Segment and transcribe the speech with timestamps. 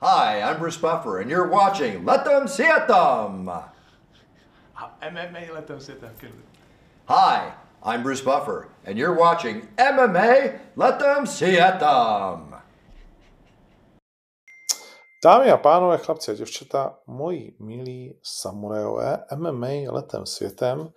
[0.00, 3.50] Hi, I'm Bruce Buffer, and you're watching Let Them See It Them.
[5.00, 6.42] MMA letem světem, kyllä.
[7.08, 12.54] Hi, I'm Bruce Buffer, and you're watching MMA Let Them See It Them.
[15.24, 20.88] Dámy a pánové, chlapci a děvčata, moji milí samurajové, MMA letem světem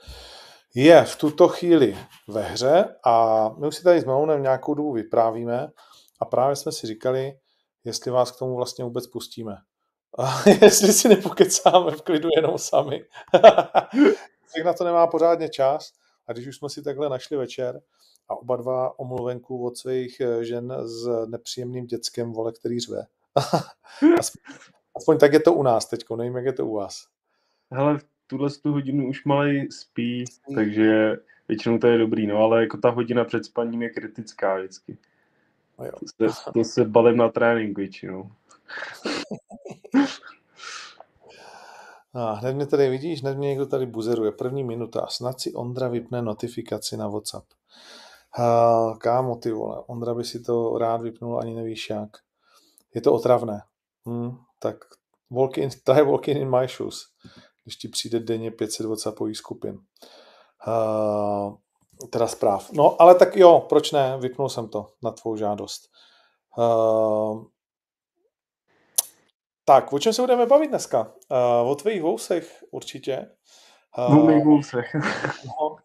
[0.75, 1.97] je v tuto chvíli
[2.27, 5.67] ve hře a my už si tady s Melounem nějakou dobu vyprávíme
[6.19, 7.33] a právě jsme si říkali,
[7.83, 9.57] jestli vás k tomu vlastně vůbec pustíme.
[10.17, 13.05] A jestli si nepokecáme v klidu jenom sami.
[14.55, 15.93] tak na to nemá pořádně čas
[16.27, 17.81] a když už jsme si takhle našli večer
[18.29, 23.05] a oba dva omluvenku od svých žen s nepříjemným dětskem, vole, který řve.
[24.19, 24.41] aspoň,
[24.95, 27.07] aspoň tak je to u nás teď, nevím, jak je to u vás.
[27.71, 30.25] Hele, v tuhle tu hodinu už malej spí,
[30.55, 31.17] takže
[31.47, 34.97] většinou to je dobrý, no ale jako ta hodina před spaním je kritická vždycky.
[35.81, 35.93] No jo.
[36.17, 38.31] To se, to se balím na trénink většinou.
[42.13, 44.31] A hned mě tady vidíš, hned mě někdo tady buzeruje.
[44.31, 45.07] První minuta.
[45.09, 47.45] Snad si Ondra vypne notifikaci na WhatsApp.
[48.39, 52.09] Uh, kámo, ty vole, Ondra by si to rád vypnul, ani nevíš jak.
[52.95, 53.61] Je to otravné.
[54.05, 54.77] Hmm, tak
[55.31, 57.07] walk in, try walking in my shoes,
[57.63, 59.79] když ti přijde denně 500 WhatsAppových skupin.
[60.67, 61.55] Uh,
[62.09, 62.71] teda zpráv.
[62.71, 64.17] No, ale tak jo, proč ne?
[64.17, 65.81] Vypnul jsem to na tvou žádost.
[66.57, 67.43] Uh,
[69.65, 71.13] tak, o čem se budeme bavit dneska?
[71.61, 73.27] Uh, o tvých vousech určitě.
[73.97, 74.95] Uh, o mých vousech.
[75.45, 75.75] no,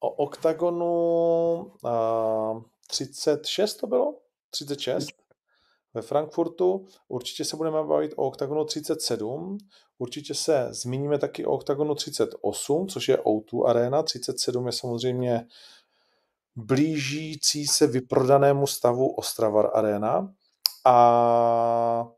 [0.00, 4.14] o oktagonu uh, 36 to bylo?
[4.50, 5.08] 36?
[5.98, 6.86] Ve Frankfurtu.
[7.08, 9.58] Určitě se budeme bavit o OKTAGONu 37,
[9.98, 14.02] určitě se zmíníme taky o OKTAGONu 38, což je O2 Arena.
[14.02, 15.46] 37 je samozřejmě
[16.56, 20.34] blížící se vyprodanému stavu Ostravar Arena.
[20.86, 22.08] A,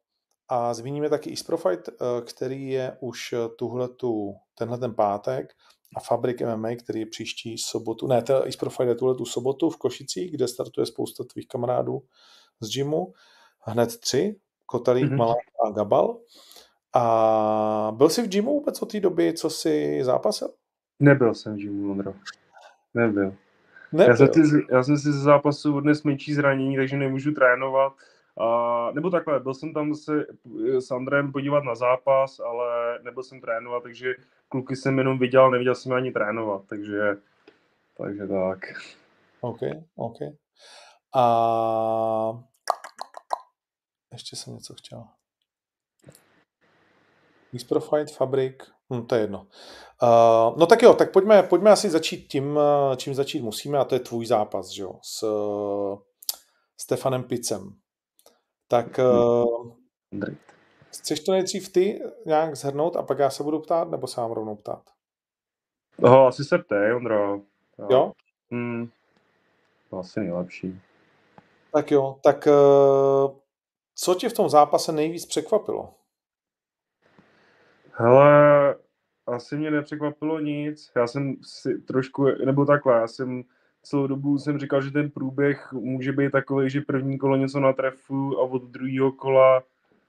[0.48, 1.88] a zmíníme taky East Profit,
[2.24, 5.52] který je už tuhletu, tenhle ten pátek
[5.96, 10.48] a Fabrik MMA, který je příští sobotu, ne, East je tuhletu sobotu v Košicích, kde
[10.48, 12.02] startuje spousta tvých kamarádů
[12.60, 13.12] z gymu
[13.60, 15.16] hned tři, Kotalík, mm-hmm.
[15.16, 15.34] Malá
[15.66, 16.16] a Gabal.
[16.92, 20.48] A byl jsi v gymu vůbec od té doby, co jsi zápasil?
[21.00, 22.14] Nebyl jsem v gymu, Ondro.
[22.94, 23.34] Nebyl.
[23.92, 24.10] Nebyl.
[24.10, 27.92] Já, jsem si, já jsem si ze zápasu odnes menší zranění, takže nemůžu trénovat.
[28.40, 30.26] A, nebo takhle, byl jsem tam se
[30.78, 34.14] s Andrem podívat na zápas, ale nebyl jsem trénovat, takže
[34.48, 37.16] kluky jsem jenom viděl, neviděl jsem ani trénovat, takže,
[37.98, 38.58] takže tak.
[39.40, 39.60] OK,
[39.96, 40.16] OK.
[41.14, 42.42] A
[44.12, 45.04] ještě jsem něco chtěl.
[47.68, 48.62] Pro Fight, Fabrik,
[48.92, 49.46] hm, to je jedno.
[50.02, 52.58] Uh, no tak jo, tak pojďme, pojďme asi začít tím,
[52.96, 55.98] čím začít musíme, a to je tvůj zápas, že jo, s uh,
[56.80, 57.76] Stefanem Picem.
[58.68, 59.72] Tak uh,
[60.90, 64.32] chceš to nejdřív ty nějak zhrnout a pak já se budu ptát, nebo se vám
[64.32, 64.82] rovnou ptát?
[66.02, 67.40] Ho, asi se ptej, Ondro.
[67.78, 67.88] Jo?
[67.90, 68.12] jo?
[68.50, 68.90] Hmm.
[69.90, 70.80] To asi nejlepší.
[71.72, 73.39] Tak jo, tak uh,
[74.00, 75.94] co tě v tom zápase nejvíc překvapilo?
[77.92, 78.76] Hele,
[79.26, 80.92] asi mě nepřekvapilo nic.
[80.96, 83.42] Já jsem si trošku, nebo takhle, já jsem
[83.82, 88.38] celou dobu jsem říkal, že ten průběh může být takový, že první kolo něco natrefu
[88.38, 89.62] a od druhého kola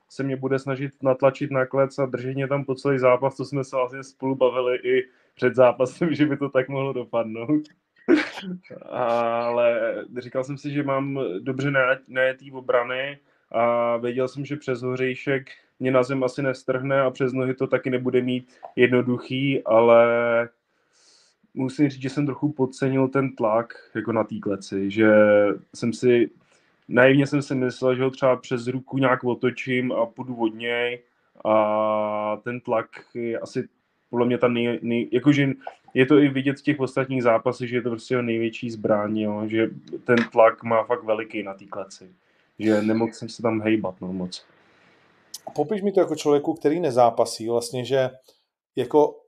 [0.09, 3.45] se mě bude snažit natlačit na klec a držet mě tam po celý zápas, to
[3.45, 7.63] jsme se vlastně spolu bavili i před zápasem, že by to tak mohlo dopadnout.
[8.89, 11.71] Ale říkal jsem si, že mám dobře
[12.07, 13.19] najetý obrany,
[13.51, 15.47] a věděl jsem, že přes hořejšek
[15.79, 20.05] mě na zem asi nestrhne a přes nohy to taky nebude mít jednoduchý, ale
[21.53, 25.11] musím říct, že jsem trochu podcenil ten tlak jako na té kleci, že
[25.75, 26.29] jsem si,
[26.87, 30.99] naivně jsem si myslel, že ho třeba přes ruku nějak otočím a půjdu od něj
[31.45, 33.67] a ten tlak je asi
[34.09, 35.49] podle mě ta nej, nej, jakože
[35.93, 39.43] je to i vidět v těch ostatních zápasech, že je to prostě největší zbraň, jo,
[39.47, 39.69] že
[40.03, 42.11] ten tlak má fakt veliký na té kleci
[42.59, 44.45] že nemohl jsem se tam hejbat no, moc.
[45.55, 48.09] Popiš mi to jako člověku, který nezápasí, vlastně, že
[48.75, 49.21] jako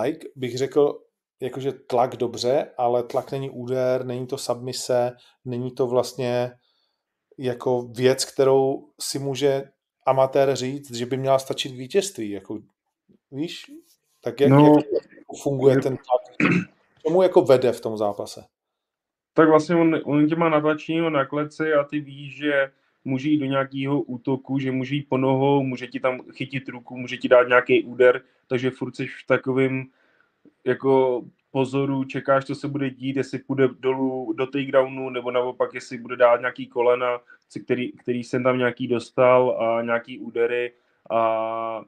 [0.00, 1.02] like bych řekl,
[1.40, 5.12] jakože tlak dobře, ale tlak není úder, není to submise,
[5.44, 6.52] není to vlastně
[7.38, 9.70] jako věc, kterou si může
[10.06, 12.30] amatér říct, že by měla stačit vítězství.
[12.30, 12.58] Jako,
[13.30, 13.62] víš?
[14.20, 16.52] Tak jak, no, jak funguje ten tlak?
[17.06, 18.44] Čemu jako vede v tom zápase?
[19.34, 22.70] Tak vlastně on, on tě má natlačeného na kleci a ty víš, že
[23.04, 26.96] může jít do nějakého útoku, že může jít po nohou, může ti tam chytit ruku,
[26.96, 29.86] může ti dát nějaký úder, takže furt jsi v takovým
[30.64, 35.98] jako pozoru, čekáš, co se bude dít, jestli půjde dolů do takedownu, nebo naopak, jestli
[35.98, 37.20] bude dát nějaký kolena,
[37.64, 40.72] který, který jsem tam nějaký dostal a nějaký údery
[41.10, 41.82] a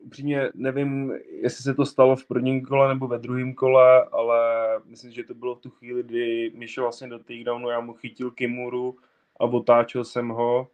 [0.00, 1.12] upřímně nevím,
[1.42, 4.40] jestli se to stalo v prvním kole nebo ve druhém kole, ale
[4.84, 8.30] myslím, že to bylo v tu chvíli, kdy mi vlastně do takedownu, já mu chytil
[8.30, 8.96] Kimuru
[9.40, 10.68] a otáčel jsem ho,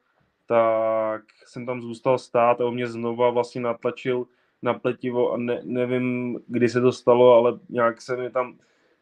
[0.46, 4.26] tak jsem tam zůstal stát a on mě znova vlastně natlačil
[4.62, 8.58] na pletivo a ne, nevím, kdy se to stalo, ale nějak se mi tam,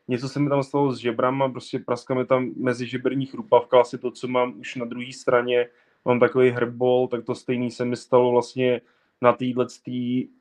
[0.09, 3.99] něco se mi tam stalo s žebrama, prostě praska mi tam mezi žebrní chrupavka, asi
[3.99, 5.69] to, co mám už na druhé straně,
[6.05, 8.81] mám takový hrbol, tak to stejný se mi stalo vlastně
[9.23, 9.67] na téhle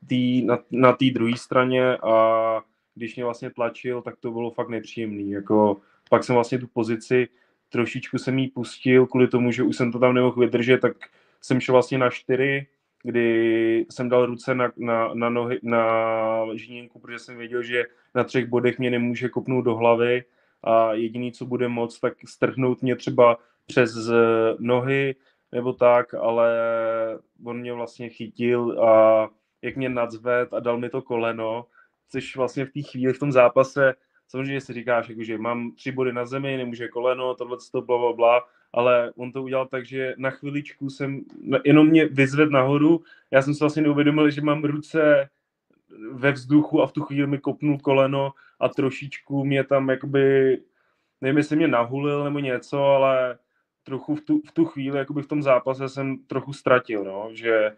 [0.06, 2.60] tý, na, na druhé straně a
[2.94, 5.30] když mě vlastně tlačil, tak to bylo fakt nepříjemný.
[5.30, 5.76] Jako,
[6.10, 7.28] pak jsem vlastně tu pozici
[7.74, 10.96] trošičku jsem jí pustil, kvůli tomu, že už jsem to tam nemohl vydržet, tak
[11.40, 12.66] jsem šel vlastně na čtyři,
[13.02, 15.86] kdy jsem dal ruce na, na, na, nohy, na
[16.54, 17.84] žínku, protože jsem věděl, že
[18.14, 20.24] na třech bodech mě nemůže kopnout do hlavy
[20.62, 24.08] a jediný, co bude moc, tak strhnout mě třeba přes
[24.58, 25.14] nohy
[25.54, 26.50] nebo tak, ale
[27.44, 29.28] on mě vlastně chytil a
[29.62, 31.66] jak mě nadzved a dal mi to koleno,
[32.10, 33.94] což vlastně v té chvíli v tom zápase
[34.28, 37.98] samozřejmě si říkáš, jako, že mám tři body na zemi, nemůže koleno, tohle to bla,
[37.98, 38.42] bla, bla,
[38.72, 41.20] ale on to udělal tak, že na chviličku jsem,
[41.64, 45.28] jenom mě vyzved nahoru, já jsem si vlastně neuvědomil, že mám ruce
[46.12, 50.58] ve vzduchu a v tu chvíli mi kopnul koleno a trošičku mě tam jakoby,
[51.20, 53.38] nevím, jestli mě nahulil nebo něco, ale
[53.84, 57.76] trochu v tu, v tu chvíli, jakoby v tom zápase jsem trochu ztratil, no, že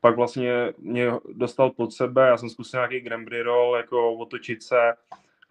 [0.00, 4.92] pak vlastně mě dostal pod sebe, já jsem zkusil nějaký Grambry roll, jako otočit se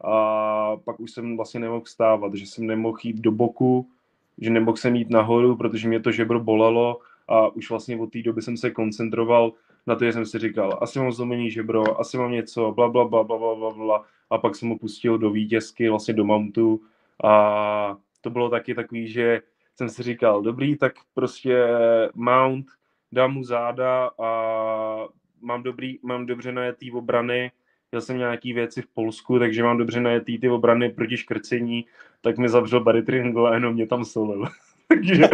[0.03, 3.89] a pak už jsem vlastně nemohl vstávat, že jsem nemohl jít do boku,
[4.37, 8.21] že nemohl jsem jít nahoru, protože mě to žebro bolelo a už vlastně od té
[8.21, 9.53] doby jsem se koncentroval
[9.87, 13.05] na to, že jsem si říkal, asi mám zlomený žebro, asi mám něco, bla, bla,
[13.05, 14.03] bla, bla, bla, bla, bla.
[14.29, 16.81] a pak jsem ho pustil do vítězky, vlastně do mountu
[17.23, 19.41] a to bylo taky takový, že
[19.77, 21.67] jsem si říkal, dobrý, tak prostě
[22.15, 22.65] mount,
[23.11, 24.31] dám mu záda a
[25.41, 27.51] mám, dobrý, mám dobře najetý obrany,
[27.91, 31.85] Měl jsem nějaký věci v Polsku, takže mám dobře najetý ty obrany proti škrcení,
[32.21, 34.45] tak mi zavřel Barry Tringle a jenom mě tam solil.
[34.87, 35.29] takže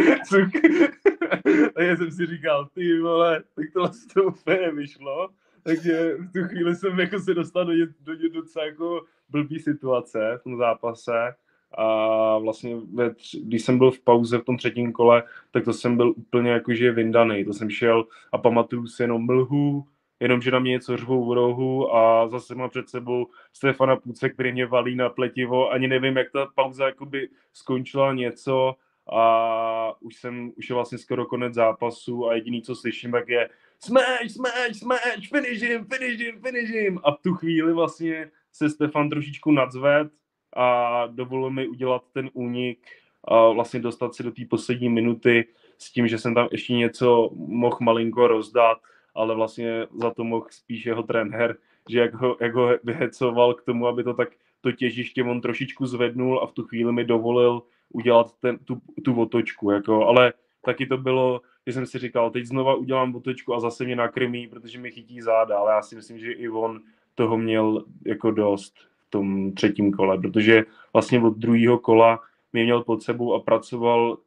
[1.73, 5.29] takže jsem si říkal, ty vole, tak tohle z toho úplně vyšlo.
[5.63, 10.37] Takže v tu chvíli jsem jako se dostal do, do, do docela jako blbý situace
[10.39, 11.35] v tom zápase
[11.77, 15.73] a vlastně ve tři, když jsem byl v pauze v tom třetím kole, tak to
[15.73, 17.45] jsem byl úplně jakože vyndaný.
[17.45, 19.85] To jsem šel a pamatuju si jenom mlhu,
[20.19, 24.29] jenom že na mě něco řvou v rohu a zase mám před sebou Stefana Půce,
[24.29, 25.71] který mě valí na pletivo.
[25.71, 28.75] Ani nevím, jak ta pauza jakoby skončila něco
[29.13, 33.49] a už jsem, už je vlastně skoro konec zápasu a jediný, co slyším, tak je
[33.79, 36.99] smash, smash, smash, finish him, finish him, finish him.
[37.03, 40.07] A v tu chvíli vlastně se Stefan trošičku nadzved
[40.55, 42.79] a dovolil mi udělat ten únik
[43.23, 45.47] a vlastně dostat se do té poslední minuty
[45.77, 48.77] s tím, že jsem tam ještě něco mohl malinko rozdat
[49.15, 51.57] ale vlastně za to mohl spíš jeho trenér,
[51.89, 54.29] že jak ho, jak ho vyhecoval k tomu, aby to tak
[54.61, 59.21] to těžiště on trošičku zvednul a v tu chvíli mi dovolil udělat ten, tu, tu
[59.21, 60.33] otočku, jako, ale
[60.65, 64.47] taky to bylo, že jsem si říkal, teď znova udělám otočku a zase mě nakrmí,
[64.47, 66.81] protože mi chytí záda, ale já si myslím, že i on
[67.15, 68.75] toho měl jako dost
[69.13, 70.63] tom třetím kole, protože
[70.93, 72.19] vlastně od druhého kola
[72.53, 74.17] mě měl pod sebou a pracoval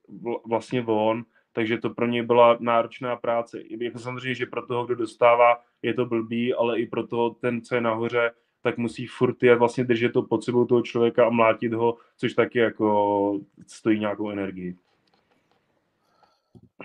[0.47, 1.25] vlastně on
[1.57, 3.63] takže to pro něj byla náročná práce.
[3.81, 7.63] Jako samozřejmě, že pro toho, kdo dostává, je to blbý, ale i pro toho, ten,
[7.63, 8.31] co je nahoře,
[8.63, 12.35] tak musí furt je vlastně držet to pod sebou toho člověka a mlátit ho, což
[12.35, 14.77] taky jako stojí nějakou energii.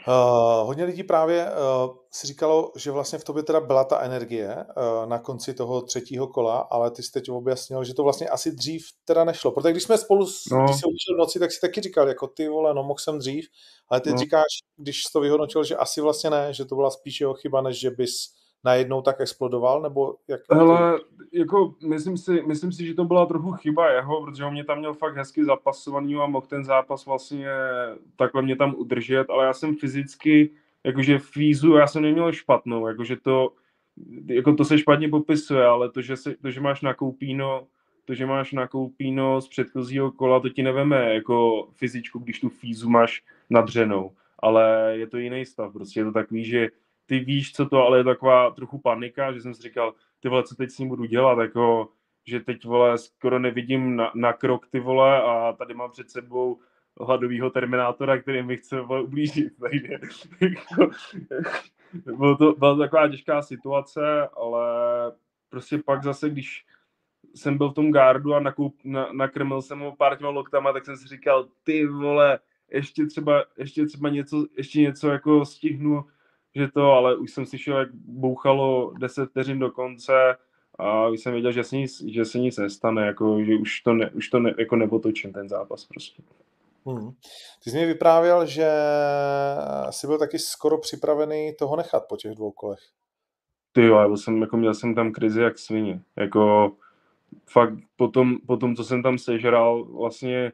[0.08, 4.55] Uh, hodně lidí právě uh, si říkalo, že vlastně v tobě teda byla ta energie
[4.55, 8.51] uh, na konci toho třetího kola, ale ty jsi teď objasnil, že to vlastně asi
[8.51, 9.51] dřív teda nešlo.
[9.51, 10.63] Protože když jsme spolu, no.
[10.63, 13.46] když jsi v noci, tak si taky říkal, jako ty vole, no mohl jsem dřív,
[13.89, 14.17] ale ty no.
[14.17, 17.62] říkáš, když jsi to vyhodnotil, že asi vlastně ne, že to byla spíš jeho chyba,
[17.62, 20.41] než že bys najednou tak explodoval, nebo jak?
[20.51, 20.99] Hele,
[21.33, 24.79] jako myslím si, myslím si, že to byla trochu chyba jeho, protože on mě tam
[24.79, 27.47] měl fakt hezky zapasovaný a mohl ten zápas vlastně
[28.15, 30.49] takhle mě tam udržet, ale já jsem fyzicky,
[30.83, 33.53] jakože fízu, já jsem neměl špatnou, jakože to,
[34.25, 37.67] jako to se špatně popisuje, ale to, že, se, to, že máš nakoupíno,
[38.05, 42.89] to, že máš nakoupíno z předchozího kola, to ti neveme jako fyzičku, když tu fízu
[42.89, 46.69] máš nadřenou, ale je to jiný stav, prostě je to takový, že
[47.05, 50.43] ty víš, co to, ale je taková trochu panika, že jsem si říkal, ty vole,
[50.43, 51.89] co teď s ním budu dělat, jako,
[52.27, 56.60] že teď, vole, skoro nevidím na, na krok, ty vole, a tady mám před sebou
[57.00, 59.53] hladovýho terminátora, který mi chce vole, ublížit,
[60.00, 60.29] takže
[62.05, 64.65] bylo to, byla to taková těžká situace, ale
[65.50, 66.65] prostě pak zase, když
[67.36, 70.86] jsem byl v tom gardu a nakoup, na, nakrmil jsem ho pár těma loktama, tak
[70.86, 72.39] jsem si říkal, ty vole,
[72.72, 76.05] ještě třeba, ještě třeba něco, ještě něco jako stihnu,
[76.55, 80.13] že to, ale už jsem slyšel, jak bouchalo 10 vteřin do konce
[80.75, 83.93] a už jsem věděl, že se nic, že se nic nestane, jako, že už to,
[83.93, 86.24] ne, už to ne, jako nepotočím ten zápas prostě.
[86.86, 87.12] Hmm.
[87.63, 88.72] Ty jsi mi vyprávěl, že
[89.89, 92.79] jsi byl taky skoro připravený toho nechat po těch dvou kolech.
[93.72, 96.01] Ty jo, já jsem, jako měl jsem tam krizi jak svině.
[96.15, 96.72] Jako
[97.50, 100.51] fakt po tom, po tom, co jsem tam sežral, vlastně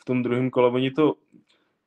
[0.00, 1.14] v tom druhém kole, oni to,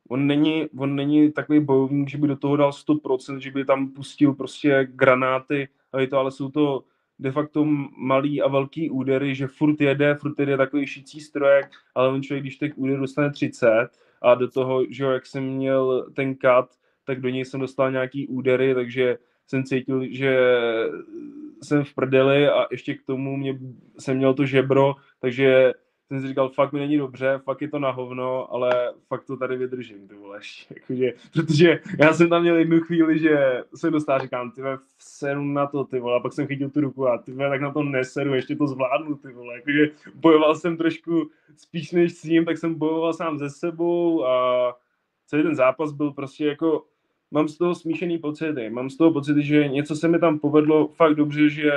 [0.08, 3.88] on není, on není takový bojovník, že by do toho dal 100%, že by tam
[3.88, 6.84] pustil prostě granáty, ale, to, ale jsou to
[7.18, 7.64] de facto
[7.96, 12.42] malý a velký údery, že furt jede, furt jede takový šicí strojek, ale on člověk,
[12.42, 13.88] když těch úderů dostane 30
[14.22, 16.70] a do toho, že jo, jak jsem měl ten cut,
[17.04, 20.38] tak do něj jsem dostal nějaký údery, takže jsem cítil, že
[21.62, 23.58] jsem v prdeli a ještě k tomu mě,
[23.98, 25.72] jsem měl to žebro, takže
[26.14, 29.36] jsem si říkal, fakt mi není dobře, fakt je to na hovno, ale fakt to
[29.36, 30.40] tady vydržím, ty vole,
[30.70, 34.62] jakože, protože já jsem tam měl jednu chvíli, že jsem dostal, říkám, ty
[34.98, 37.72] seru na to, ty vole, a pak jsem chytil tu ruku a ty tak na
[37.72, 42.44] to neseru, ještě to zvládnu, ty vole, jakože bojoval jsem trošku spíš než s ním,
[42.44, 44.76] tak jsem bojoval sám ze sebou a
[45.26, 46.84] celý ten zápas byl prostě jako,
[47.30, 50.88] mám z toho smíšený pocity, mám z toho pocity, že něco se mi tam povedlo
[50.88, 51.72] fakt dobře, že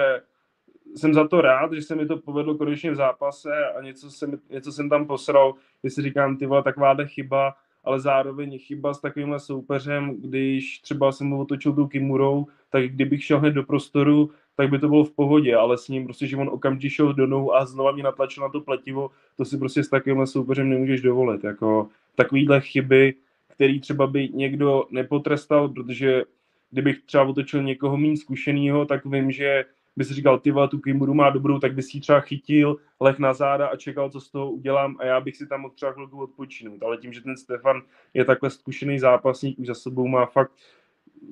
[0.96, 4.40] jsem za to rád, že se mi to povedlo konečně v zápase a něco jsem,
[4.50, 7.54] něco jsem tam posral, když si říkám, ty vole, takováhle chyba,
[7.84, 13.24] ale zároveň chyba s takovýmhle soupeřem, když třeba jsem mu otočil tou Kimurou, tak kdybych
[13.24, 16.38] šel hned do prostoru, tak by to bylo v pohodě, ale s ním prostě, že
[16.38, 19.84] on okamžitě šel do nohu a znova mě natlačil na to pletivo, to si prostě
[19.84, 21.44] s takovýmhle soupeřem nemůžeš dovolit.
[21.44, 23.14] Jako takovýhle chyby,
[23.48, 26.24] který třeba by někdo nepotrestal, protože
[26.72, 29.66] kdybych třeba otočil někoho méně zkušeného, tak vím, že
[29.98, 33.20] by si říkal, ty tu Kimuru má dobrou, tak by si ji třeba chytil, leh
[33.20, 35.92] na záda a čekal, co z toho udělám a já bych si tam mohl třeba
[35.92, 36.84] chvilku odpočinout.
[36.84, 37.82] Ale tím, že ten Stefan
[38.14, 40.52] je takhle zkušený zápasník, už za sebou má fakt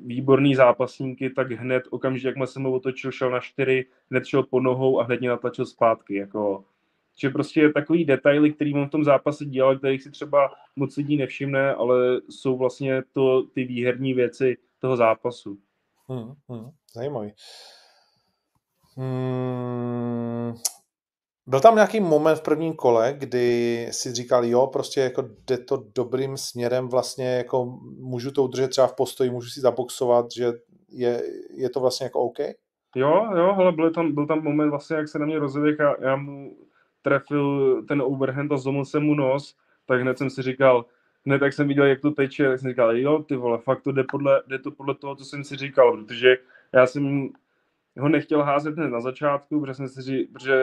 [0.05, 4.59] výborný zápasníky, tak hned okamžitě, jak jsem ho otočil, šel na čtyři, hned šel po
[4.59, 6.15] nohou a hned mě natlačil zpátky.
[6.15, 6.65] Jako,
[7.19, 11.17] že prostě takový detaily, který on v tom zápase dělal, kterých si třeba moc lidí
[11.17, 15.57] nevšimne, ale jsou vlastně to ty výherní věci toho zápasu.
[16.07, 17.33] Hmm, hmm, zajímavý.
[18.97, 20.53] Hmm,
[21.47, 25.83] byl tam nějaký moment v prvním kole, kdy si říkal, jo, prostě jako jde to
[25.95, 30.53] dobrým směrem, vlastně jako můžu to udržet třeba v postoji, můžu si zaboxovat, že
[30.89, 31.23] je,
[31.57, 32.39] je to vlastně jako OK?
[32.95, 35.95] Jo, jo, ale byl tam, byl tam moment vlastně, jak se na mě rozvěk a
[36.01, 36.57] já mu
[37.01, 40.85] trefil ten overhand a zlomil jsem mu nos, tak hned jsem si říkal,
[41.25, 43.91] hned jak jsem viděl, jak to teče, tak jsem říkal, jo, ty vole, fakt to
[43.91, 46.37] jde, podle, jde to podle toho, co jsem si říkal, protože
[46.73, 47.29] já jsem
[47.99, 50.53] ho nechtěl házet hned na začátku, protože jsem si říkal, protože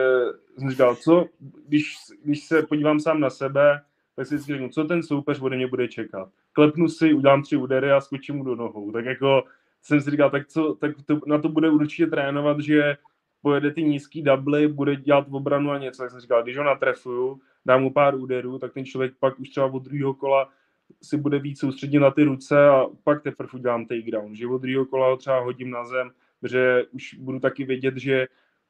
[0.57, 1.25] jsem říkal, co,
[1.67, 3.81] když, když se podívám sám na sebe,
[4.15, 6.29] tak si řeknu, co ten soupeř ode mě bude čekat.
[6.53, 8.91] Klepnu si, udělám tři údery a skočím mu do nohou.
[8.91, 9.43] Tak jako
[9.81, 12.97] jsem si říkal, tak, co, tak to, na to bude určitě trénovat, že
[13.41, 16.01] pojede ty nízký dubly, bude dělat obranu a něco.
[16.01, 19.49] Tak jsem říkal, když ho natrefuju, dám mu pár úderů, tak ten člověk pak už
[19.49, 20.49] třeba od druhého kola
[21.01, 24.35] si bude víc soustředit na ty ruce a pak teprve udělám takedown.
[24.35, 26.11] Že od druhého kola ho třeba hodím na zem,
[26.43, 28.27] protože už budu taky vědět, že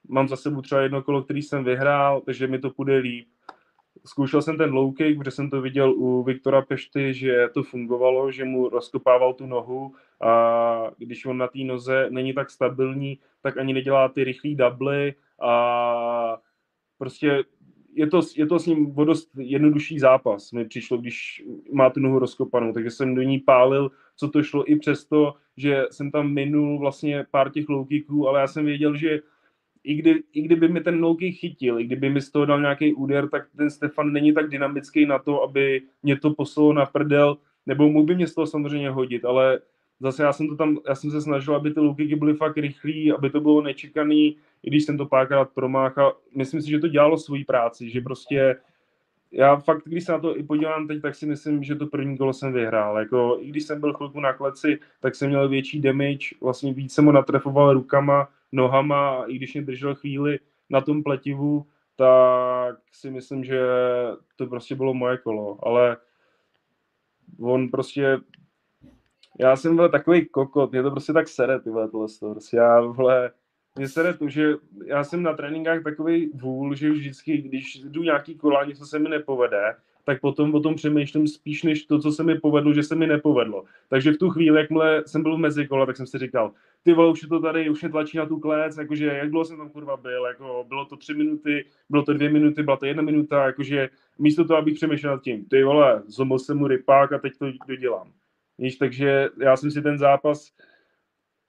[0.08, 3.27] mám za sebou třeba jedno kolo, který jsem vyhrál, takže mi to půjde líp.
[4.06, 8.32] Zkoušel jsem ten low kick, protože jsem to viděl u Viktora Pešty, že to fungovalo,
[8.32, 13.58] že mu rozkopával tu nohu a když on na té noze není tak stabilní, tak
[13.58, 16.38] ani nedělá ty rychlé dubly a
[16.98, 17.44] prostě
[17.96, 20.52] je to, je to s ním dost jednodušší zápas.
[20.52, 24.72] Mi přišlo, když má tu nohu rozkopanou, takže jsem do ní pálil, co to šlo
[24.72, 28.96] i přesto, že jsem tam minul vlastně pár těch low kicků, ale já jsem věděl,
[28.96, 29.20] že
[29.84, 32.62] i, kdy, i kdyby mi ten low kick chytil, i kdyby mi z toho dal
[32.62, 36.86] nějaký úder, tak ten Stefan není tak dynamický na to, aby mě to poslalo na
[36.86, 39.60] prdel, nebo mohl by mě z toho samozřejmě hodit, ale
[40.03, 42.57] zase já jsem to tam, já jsem se snažil, aby ty low kicky byly fakt
[42.57, 46.17] rychlý, aby to bylo nečekaný, i když jsem to párkrát promáchal.
[46.36, 48.55] Myslím si, že to dělalo svoji práci, že prostě
[49.31, 52.17] já fakt, když se na to i podívám teď, tak si myslím, že to první
[52.17, 53.00] kolo jsem vyhrál.
[53.00, 56.93] Jako, I když jsem byl chvilku na kleci, tak jsem měl větší damage, vlastně víc
[56.93, 62.77] jsem ho natrefoval rukama, nohama a i když mě držel chvíli na tom pletivu, tak
[62.91, 63.62] si myslím, že
[64.36, 65.57] to prostě bylo moje kolo.
[65.63, 65.98] Ale
[67.39, 68.17] on prostě
[69.40, 72.82] já jsem byl takový kokot, mě to prostě tak sere, ty vole, tohle prostě já,
[72.82, 73.32] vole,
[73.75, 74.54] mě sere to, že
[74.86, 79.10] já jsem na tréninkách takový vůl, že vždycky, když jdu nějaký kola, něco se mi
[79.10, 79.75] nepovede,
[80.06, 83.08] tak potom o tom přemýšlím spíš než to, co se mi povedlo, že se mi
[83.08, 83.63] nepovedlo.
[83.90, 86.52] Takže v tu chvíli, jakmile jsem byl v mezikole, tak jsem si říkal,
[86.84, 89.46] ty vole, už je to tady, už mě tlačí na tu klec, jakože jak dlouho
[89.46, 92.86] jsem tam kurva byl, jako bylo to tři minuty, bylo to dvě minuty, byla to
[92.86, 97.13] jedna minuta, jakože místo toho, abych přemýšlel nad tím, ty vole, zomil jsem mu rypák
[97.13, 98.12] a teď to dodělám.
[98.63, 100.51] Víš, takže já jsem si ten zápas,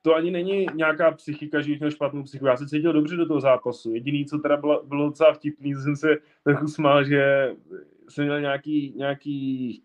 [0.03, 2.47] to ani není nějaká psychika, že měl špatnou psychiku.
[2.47, 3.95] Já se cítil dobře do toho zápasu.
[3.95, 7.53] Jediný, co teda bylo, bylo docela vtipný, jsem se trochu smál, že
[8.09, 9.83] jsem měl nějaký, nějaký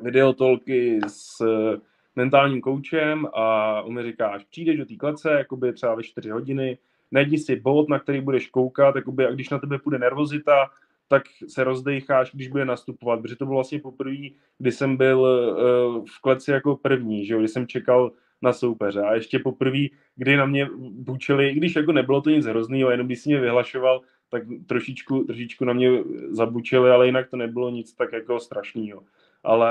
[0.00, 1.80] videotolky s eh,
[2.16, 6.30] mentálním koučem a on mi říká, až přijdeš do té klece, jakoby třeba ve 4
[6.30, 6.78] hodiny,
[7.10, 10.70] najdi si bod, na který budeš koukat, jakoby, a když na tebe půjde nervozita,
[11.08, 14.16] tak se rozdecháš, když bude nastupovat, protože to bylo vlastně poprvé,
[14.58, 19.02] kdy jsem byl uh, v kleci jako první, že jo, kdy jsem čekal na soupeře.
[19.02, 19.78] A ještě poprvé,
[20.16, 23.40] kdy na mě bučili, i když jako nebylo to nic hroznýho, jenom když si mě
[23.40, 25.90] vyhlašoval, tak trošičku, trošičku na mě
[26.30, 29.02] zabučili, ale jinak to nebylo nic tak jako strašného.
[29.42, 29.70] Ale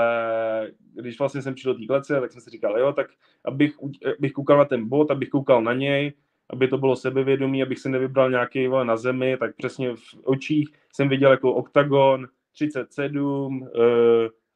[0.94, 3.06] když vlastně jsem přišel do té klece, tak jsem si říkal, jo, tak
[3.44, 3.76] abych,
[4.18, 6.12] abych koukal na ten bod, abych koukal na něj,
[6.54, 10.68] aby to bylo sebevědomí, abych se nevybral nějaký vole, na zemi, tak přesně v očích
[10.92, 13.68] jsem viděl jako oktagon, 37, uh,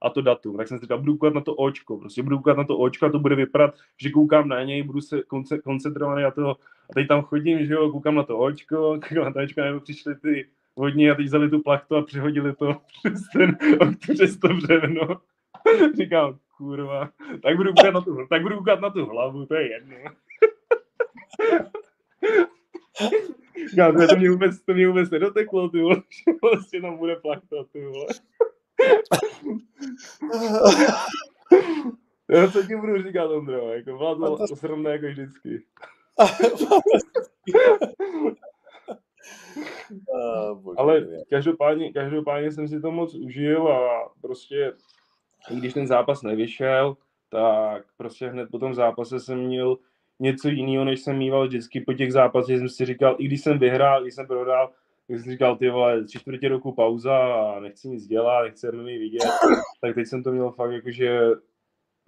[0.02, 0.56] a to datum.
[0.56, 3.06] Tak jsem si říkal, budu koukat na to očko, prostě budu koukat na to očko
[3.06, 5.22] a to bude vypadat, že koukám na něj, budu se
[5.64, 6.50] koncentrovaný na to.
[6.90, 9.80] A teď tam chodím, že jo, koukám na to očko, koukám na to očko, nebo
[9.80, 13.56] přišli ty vodní a teď vzali tu plachtu a přehodili to přes, ten,
[14.14, 15.20] přes to břevno.
[15.96, 17.10] Říkám, kurva,
[17.42, 19.96] tak budu koukat na tu, tak budu koukat na tu hlavu, to je jedno.
[23.76, 27.56] Já, to, mě vůbec, to mě vůbec nedoteklo, ty vole, že vlastně tam bude plachta,
[27.72, 28.06] ty vole.
[32.30, 35.64] Já co ti budu říkat, Ondro, jako byla to, to sromné jako vždycky.
[40.76, 44.72] Ale každopádně, každopádně jsem si to moc užil a prostě,
[45.50, 46.96] i když ten zápas nevyšel,
[47.30, 49.78] tak prostě hned po tom zápase jsem měl
[50.20, 52.58] něco jiného, než jsem mýval vždycky po těch zápasech.
[52.58, 54.70] Jsem si říkal, i když jsem vyhrál, když jsem prohrál,
[55.08, 58.84] tak jsem říkal, ty vole, tři čtvrtě roku pauza a nechci nic dělat, nechci MMA
[58.84, 59.22] vidět,
[59.80, 61.20] tak teď jsem to měl fakt jako, že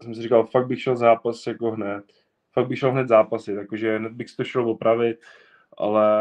[0.03, 2.05] jsem si říkal, fakt bych šel zápas jako hned.
[2.53, 5.21] Fakt bych šel hned zápasy, takže hned bych si to šel opravit,
[5.79, 6.19] ale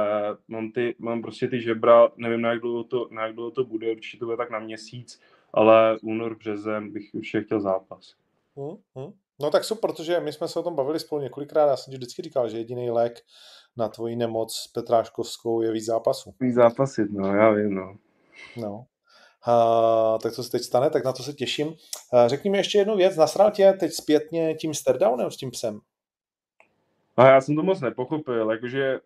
[0.47, 3.63] mám, ty, mám prostě ty žebra, nevím, na jak dlouho to, na jak dlouho to
[3.63, 5.21] bude, určitě to bude tak na měsíc,
[5.54, 8.15] ale únor, březen bych určitě chtěl zápas.
[8.58, 9.13] Hmm, hmm.
[9.41, 11.97] No tak super, protože my jsme se o tom bavili spolu několikrát, já jsem ti
[11.97, 13.19] vždycky říkal, že jediný lék
[13.78, 16.36] na tvoji nemoc s Petráškovskou je víc zápasů.
[16.39, 17.95] Víc zápasy, no, já vím, no.
[18.58, 18.86] No.
[19.47, 21.67] Uh, tak to se teď stane, tak na to se těším.
[21.67, 21.75] Uh,
[22.28, 25.80] řekni mi ještě jednu věc, nasral tě teď zpětně tím sterdownem s tím psem?
[27.17, 28.99] A já jsem to moc nepochopil, jakože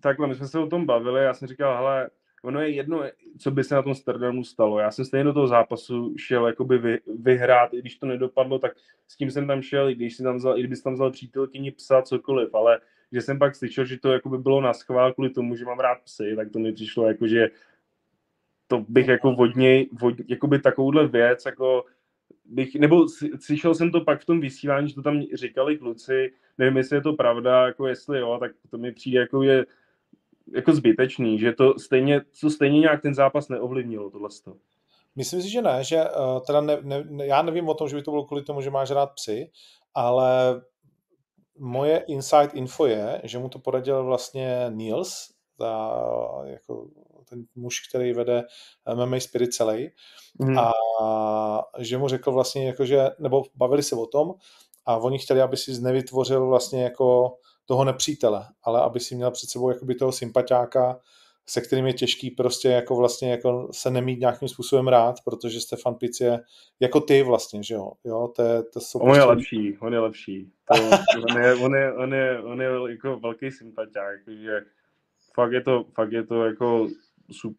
[0.00, 2.10] takhle, my jsme se o tom bavili, já jsem říkal, hele,
[2.42, 3.04] ono je jedno,
[3.38, 4.78] co by se na tom Stardamu stalo.
[4.78, 8.72] Já jsem stejně do toho zápasu šel jakoby vy, vyhrát, i když to nedopadlo, tak
[9.08, 11.70] s tím jsem tam šel, i když si tam vzal, i kdyby tam vzal přítelkyni
[11.70, 12.80] psa, cokoliv, ale
[13.12, 15.98] že jsem pak slyšel, že to jakoby bylo na schvál kvůli tomu, že mám rád
[16.04, 17.50] psy, tak to mi přišlo jako, že
[18.66, 21.84] to bych jako vodně, vod, jakoby takovouhle věc, jako
[22.44, 23.06] bych, nebo
[23.40, 27.00] slyšel jsem to pak v tom vysílání, že to tam říkali kluci, nevím, jestli je
[27.00, 29.66] to pravda, jako jestli jo, tak to mi přijde jako je
[30.54, 34.28] jako zbytečný, že to stejně, to stejně nějak ten zápas neovlivnilo tohle.
[35.16, 38.02] Myslím si, že ne, že uh, teda ne, ne, já nevím o tom, že by
[38.02, 39.50] to bylo kvůli tomu, že máš rád psy,
[39.94, 40.62] ale
[41.58, 46.02] moje inside info je, že mu to poradil vlastně Niels, ta,
[46.44, 46.88] jako
[47.28, 48.44] ten muž, který vede
[48.94, 49.90] MMA Spirit celý,
[50.38, 50.58] mm.
[50.58, 50.72] a
[51.78, 54.34] že mu řekl vlastně, jako, že, nebo bavili se o tom,
[54.86, 57.36] a oni chtěli, aby si nevytvořil vlastně jako
[57.72, 61.00] toho nepřítele, ale aby si měl před sebou jakoby toho sympatiáka,
[61.46, 65.94] se kterým je těžký prostě jako vlastně jako se nemít nějakým způsobem rád, protože Stefan
[65.94, 66.40] Pic je
[66.80, 69.20] jako ty vlastně, že jo, jo to, je, to jsou On prostě...
[69.20, 70.52] je lepší, on je lepší.
[70.74, 70.90] To,
[71.34, 74.60] on, je, on, je, on, je, on je jako velký sympatiák, že
[75.34, 76.88] fakt je to, fakt je to jako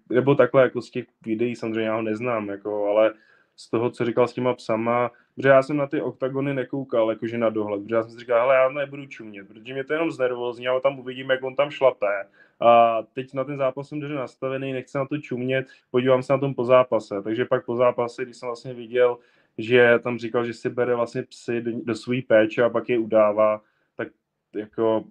[0.10, 3.14] nebo takhle jako z těch videí, samozřejmě já ho neznám, jako, ale
[3.56, 7.38] z toho, co říkal s těma psama, protože já jsem na ty oktagony nekoukal, jakože
[7.38, 10.12] na dohled, protože já jsem si říkal, hele, já nebudu čumět, protože mě to jenom
[10.12, 12.26] znervozní, ale tam uvidím, jak on tam šlape.
[12.60, 16.40] A teď na ten zápas jsem dobře nastavený, nechci na to čumět, podívám se na
[16.40, 17.22] tom po zápase.
[17.22, 19.18] Takže pak po zápase, když jsem vlastně viděl,
[19.58, 22.98] že tam říkal, že si bere vlastně psy do, do své péče a pak je
[22.98, 23.62] udává,
[23.96, 24.08] tak
[24.56, 25.04] jako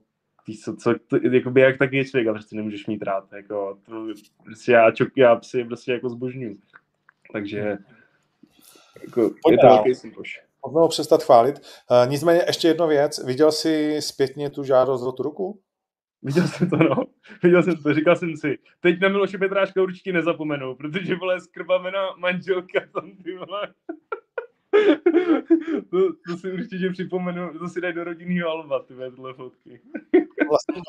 [0.46, 4.06] ty, co, co to, jakoby jak taky člověk, ale ty nemůžeš mít rád, jako, to,
[4.44, 6.58] prostě já, čok, já psy prostě jako zbožňuju.
[7.32, 7.78] Takže
[9.02, 10.40] jako, je to velký sympaš.
[10.60, 11.58] Pojďme přestat chválit.
[11.58, 13.24] Uh, nicméně ještě jedna věc.
[13.24, 15.60] Viděl jsi zpětně tu žádost o tu ruku?
[16.22, 16.96] Viděl jsem to, no.
[17.42, 22.16] Viděl jsem to, říkal jsem si, teď na Miloše Petráška určitě nezapomenu, protože vole skrbavená
[22.18, 23.74] manželka tam ty vole.
[25.90, 29.80] to, to, si určitě připomenu, to si dají do rodinného alba, ty tohle fotky.
[30.48, 30.82] vlastně,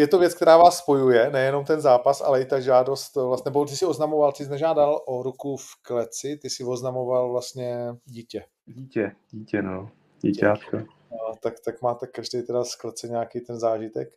[0.00, 3.64] je to věc, která vás spojuje, nejenom ten zápas, ale i ta žádost, vlastně, nebo
[3.64, 8.44] ty si oznamoval, ty jsi nežádal o ruku v kleci, ty si oznamoval vlastně dítě.
[8.66, 9.90] Dítě, dítě, no.
[10.20, 10.76] Dítětko.
[11.10, 14.08] No, tak, tak máte každý teda z klece nějaký ten zážitek.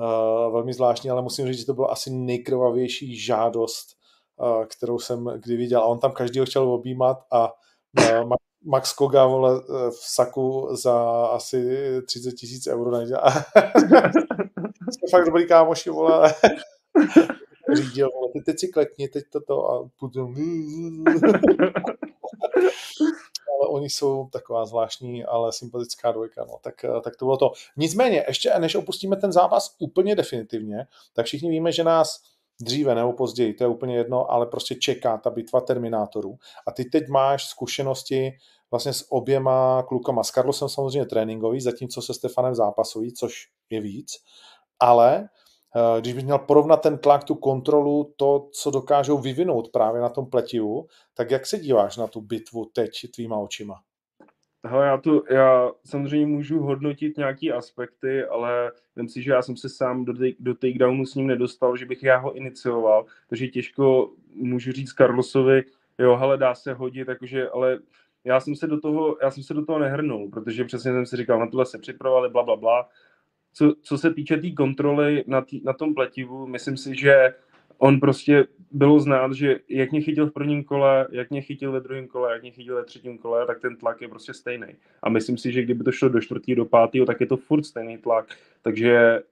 [0.00, 3.86] Uh, velmi zvláštní, ale musím říct, že to byla asi nejkrvavější žádost,
[4.36, 5.80] uh, kterou jsem kdy viděl.
[5.80, 7.52] A on tam každý chtěl objímat a
[8.22, 8.28] uh,
[8.66, 13.30] Max Koga vole, v saku za asi 30 tisíc euro nedělá.
[14.90, 16.34] Jsme fakt dobrý kámoši, vole.
[17.74, 20.34] Řídil, vole, ty teď si kletni, teď toto a potom...
[23.58, 26.74] ale oni jsou taková zvláštní, ale sympatická dvojka, no, tak,
[27.04, 27.52] tak to bylo to.
[27.76, 32.22] Nicméně, ještě než opustíme ten zápas úplně definitivně, tak všichni víme, že nás
[32.60, 36.38] dříve nebo později, to je úplně jedno, ale prostě čeká ta bitva Terminátorů.
[36.66, 38.32] A ty teď máš zkušenosti
[38.76, 40.22] vlastně s oběma klukama.
[40.22, 44.12] S Carlosem samozřejmě tréninkový, zatímco se Stefanem zápasový, což je víc.
[44.80, 45.28] Ale
[45.76, 50.08] eh, když bych měl porovnat ten tlak, tu kontrolu, to, co dokážou vyvinout právě na
[50.08, 53.80] tom pletivu, tak jak se díváš na tu bitvu teď tvýma očima?
[54.64, 59.56] Hele, já, tu, já samozřejmě můžu hodnotit nějaké aspekty, ale myslím si, že já jsem
[59.56, 64.10] se sám do, do takedownu s ním nedostal, že bych já ho inicioval, takže těžko
[64.34, 65.62] můžu říct Carlosovi,
[65.98, 67.78] jo, hele, dá se hodit, jakože, ale
[68.26, 71.16] já jsem se do toho, já jsem se do toho nehrnul, protože přesně jsem si
[71.16, 72.88] říkal, na tohle se připravovali, bla, bla, bla.
[73.52, 77.34] Co, co se týče té tý kontroly na, tý, na tom pletivu, myslím si, že
[77.78, 81.80] on prostě bylo znát, že jak mě chytil v prvním kole, jak mě chytil ve
[81.80, 84.66] druhém kole, jak mě chytil ve třetím kole, tak ten tlak je prostě stejný.
[85.02, 87.62] A myslím si, že kdyby to šlo do čtvrtého, do pátého, tak je to furt
[87.62, 88.26] stejný tlak.
[88.62, 89.22] Takže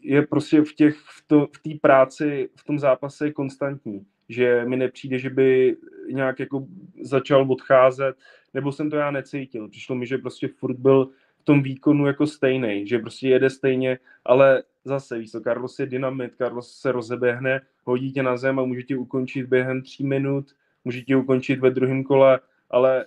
[0.00, 4.76] je prostě v těch, v, to, v té práci, v tom zápase konstantní že mi
[4.76, 5.76] nepřijde, že by
[6.10, 6.66] nějak jako
[7.02, 8.16] začal odcházet,
[8.54, 9.68] nebo jsem to já necítil.
[9.68, 13.98] Přišlo mi, že prostě furt byl v tom výkonu jako stejný, že prostě jede stejně,
[14.24, 18.82] ale zase, víš Carlos je dynamit, Carlos se rozeběhne, hodí tě na zem a může
[18.82, 23.06] tě ukončit během tří minut, může tě ukončit ve druhém kole, ale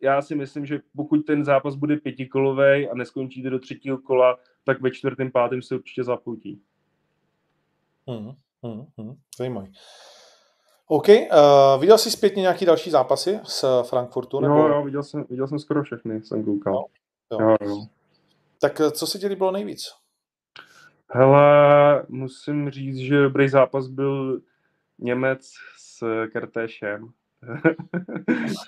[0.00, 4.80] já si myslím, že pokud ten zápas bude pětikolový a neskončíte do třetího kola, tak
[4.80, 6.60] ve čtvrtém, pátém se určitě zapoutí.
[8.08, 9.72] Hmm, hmm, hmm, zajímavý.
[10.90, 11.08] OK.
[11.08, 14.40] Uh, viděl jsi zpětně nějaký další zápasy z Frankfurtu?
[14.40, 14.54] Nebo...
[14.54, 16.84] Jo, jo, viděl jsem, viděl jsem skoro všechny, jsem koukal.
[17.32, 17.56] No, jo.
[17.60, 17.86] Jo, jo.
[18.60, 19.82] Tak eh, co se ti líbilo nejvíc?
[21.10, 24.40] Hele, musím říct, že dobrý zápas byl
[24.98, 27.08] Němec s Kertéšem.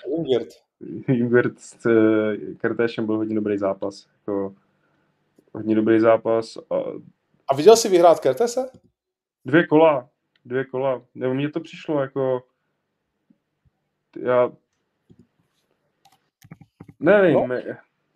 [0.07, 0.55] Jungwirth.
[1.07, 4.07] Jungwirth s eh, Kertéšem byl hodně dobrý zápas.
[4.17, 4.55] Jako,
[5.53, 6.57] hodně dobrý zápas.
[6.57, 6.75] A...
[7.47, 8.69] a viděl jsi vyhrát Kertese?
[9.45, 10.09] Dvě kola
[10.45, 11.01] dvě kola.
[11.15, 12.43] Nebo mně to přišlo jako...
[14.19, 14.51] Já...
[16.99, 17.55] Nevím, no.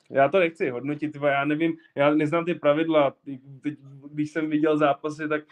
[0.09, 3.15] já to nechci hodnotit, já nevím, já neznám ty pravidla.
[3.61, 3.77] Teď,
[4.11, 5.43] když jsem viděl zápasy, tak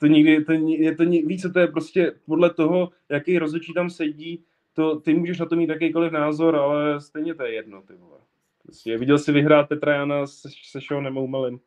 [0.00, 3.90] to nikdy, to, je to, víc, co to je prostě podle toho, jaký rozhodčí tam
[3.90, 7.94] sedí, to, ty můžeš na to mít jakýkoliv názor, ale stejně to je jedno, ty
[7.94, 8.18] vole.
[8.62, 11.60] Prostě viděl si vyhrát Petra Jana se, se Seanem Oumelem.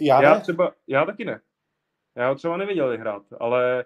[0.00, 1.40] Já, já třeba, já taky ne.
[2.16, 3.84] Já ho třeba neviděl hrát, ale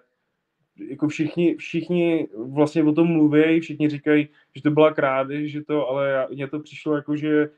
[0.89, 5.89] jako všichni, všichni vlastně o tom mluví, všichni říkají, že to byla krádež, že to,
[5.89, 7.49] ale mně to přišlo jako, že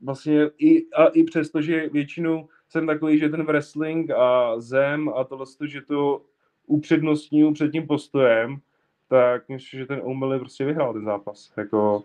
[0.00, 5.24] vlastně i, a i přesto, že většinou jsem takový, že ten wrestling a zem a
[5.24, 6.24] tohle, že to
[6.66, 8.60] upřednostňuju před tím postojem,
[9.08, 11.52] tak myslím, že ten O'Malley prostě vyhrál ten zápas.
[11.56, 12.04] Jako,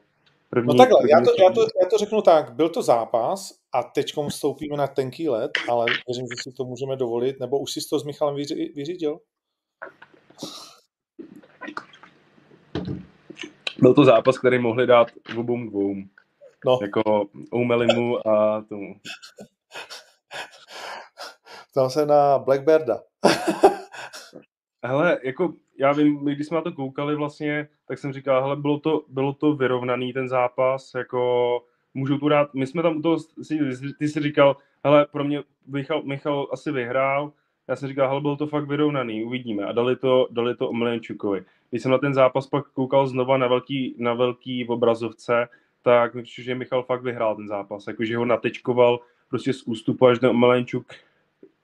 [0.50, 3.54] První, no takhle, první, já, to, já, to, já to řeknu tak, byl to zápas
[3.74, 7.72] a teď vstoupíme na tenký let, ale věřím, že si to můžeme dovolit, nebo už
[7.72, 9.20] si to s Michalem vyři, vyřídil?
[13.80, 15.08] Byl to zápas, který mohli dát
[15.38, 15.96] obou dvou.
[16.66, 16.80] No.
[16.82, 18.96] Jako Oumelimu a tomu.
[21.72, 23.02] Ptal se na Blackbearda.
[24.84, 28.80] Hele, jako já vím, když jsme na to koukali vlastně, tak jsem říkal, hele, bylo
[28.80, 31.64] to, bylo to vyrovnaný ten zápas, jako
[31.94, 33.18] můžu tu dát, my jsme tam u toho,
[34.00, 37.32] ty jsi říkal, hele, pro mě Michal, Michal asi vyhrál,
[37.68, 39.66] já jsem říkal, hele, bylo to fakt vyrovnaný, uvidíme.
[39.66, 41.46] A dali to, dali to Omlenčukovi.
[41.70, 45.48] Když jsem na ten zápas pak koukal znova na velký, na velký obrazovce,
[45.84, 47.88] tak mi že Michal fakt vyhrál ten zápas.
[47.88, 50.86] Jakože ho natečkoval prostě z ústupu až do Omlenčuk.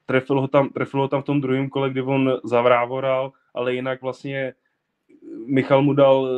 [0.06, 4.02] Trefil ho, tam, trefil ho tam v tom druhém kole, kdy on zavrávoral, ale jinak
[4.02, 4.54] vlastně
[5.46, 6.30] Michal mu dal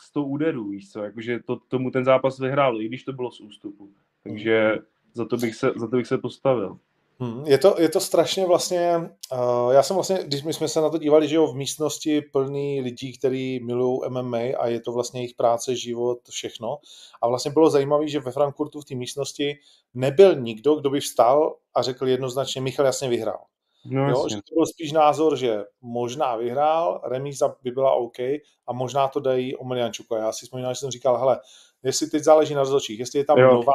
[0.00, 3.30] 100 eh, úderů, víš co, jakože to, tomu ten zápas vyhrál, i když to bylo
[3.30, 3.90] z ústupu.
[4.22, 4.78] Takže
[5.12, 6.78] za to bych se, za to bych se postavil.
[7.20, 10.80] Hmm, je, to, je to strašně vlastně, uh, já jsem vlastně, když my jsme se
[10.80, 14.92] na to dívali, že jo, v místnosti plný lidí, kteří milují MMA a je to
[14.92, 16.78] vlastně jejich práce, život, všechno.
[17.22, 19.54] A vlastně bylo zajímavé, že ve Frankfurtu v té místnosti
[19.94, 23.44] nebyl nikdo, kdo by vstal a řekl jednoznačně, Michal jasně vyhrál.
[23.86, 28.18] No, jo, že to byl spíš názor, že možná vyhrál, remíza by byla OK
[28.66, 30.14] a možná to dají Omeliančuku.
[30.14, 31.40] Já si vzpomínám, že jsem říkal, hele,
[31.82, 33.54] jestli teď záleží na rozhodčích, jestli je tam jo.
[33.54, 33.72] nová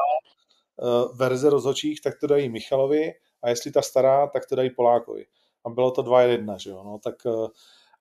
[0.77, 5.25] uh, verze rozhodčích, tak to dají Michalovi a jestli ta stará, tak to dají Polákovi.
[5.65, 7.47] A bylo to 2-1, že jo, no, tak, uh,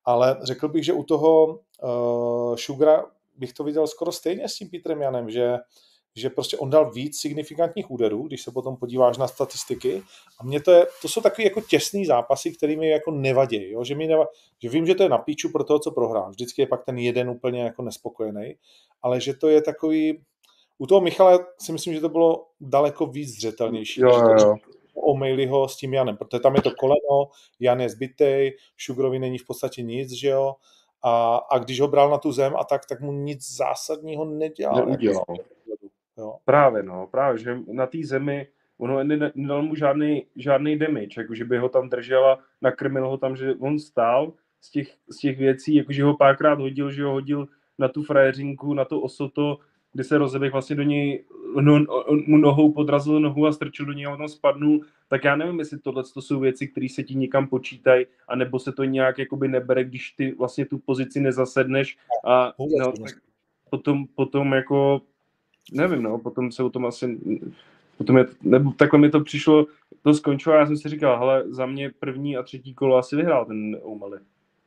[0.05, 3.05] ale řekl bych, že u toho uh, Sugara
[3.37, 5.59] bych to viděl skoro stejně s tím Petrem Janem, že
[6.19, 10.03] že prostě on dal víc signifikantních úderů, když se potom podíváš na statistiky.
[10.41, 13.85] A mě to je, to jsou takové jako těsné zápasy, které mi jako nevadí, jo?
[13.85, 14.27] Že, mi neva,
[14.63, 16.31] že vím, že to je na píču pro toho, co prohrál.
[16.31, 18.55] Vždycky je pak ten jeden úplně jako nespokojený,
[19.03, 20.21] ale že to je takový,
[20.79, 24.01] u toho Michala si myslím, že to bylo daleko víc zřetelnější.
[24.01, 24.55] Jo, jo, jo.
[25.49, 27.31] Ho s tím Janem, protože tam je to koleno,
[27.61, 30.55] Jan je zbytej, Šugrovi není v podstatě nic, že jo,
[31.03, 34.87] a, a když ho bral na tu zem a tak, tak mu nic zásadního nedělal.
[34.87, 35.25] Neudělal.
[36.19, 36.37] Jo.
[36.45, 38.47] Právě, no, právě, že na té zemi
[38.79, 43.37] ono nedal mu žádný, žádný damage, jako že by ho tam držela, nakrmil ho tam,
[43.37, 47.47] že on stál z těch, z těch věcí, jakože ho párkrát hodil, že ho hodil
[47.79, 49.59] na tu frajeřinku, na to osoto,
[49.93, 51.25] kde se rozeběh vlastně do něj,
[51.61, 51.85] no,
[52.27, 55.79] mu nohou podrazil nohu a strčil do něj a on spadnul, tak já nevím, jestli
[55.79, 59.85] tohle to jsou věci, které se ti někam počítají, anebo se to nějak jakoby nebere,
[59.85, 63.17] když ty vlastně tu pozici nezasedneš a no, tak
[63.71, 65.03] potom, potom jako
[65.73, 67.19] nevím, no, potom se o tom asi,
[67.99, 69.67] potom je, nebo takhle mi to přišlo,
[70.03, 73.17] to skončilo a já jsem si říkal, hele, za mě první a třetí kolo asi
[73.17, 74.21] vyhrál ten O'Malley.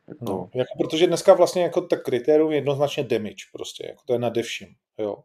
[0.08, 0.24] Jako...
[0.24, 4.18] No, jako protože dneska vlastně jako tak kritérium je jednoznačně damage prostě, jako to je
[4.18, 5.16] na vším, jo.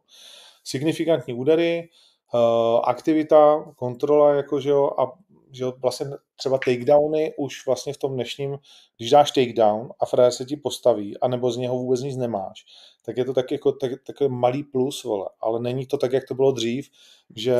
[0.64, 1.88] Signifikantní údery,
[2.34, 5.12] uh, aktivita, kontrola, jako, že jo, a
[5.52, 6.06] že vlastně
[6.36, 8.58] třeba takedowny už vlastně v tom dnešním,
[8.96, 12.64] když dáš takedown a frajer se ti postaví, anebo z něho vůbec nic nemáš,
[13.04, 15.28] tak je to tak jako tak, takový malý plus, vole.
[15.40, 16.90] Ale není to tak, jak to bylo dřív,
[17.36, 17.56] že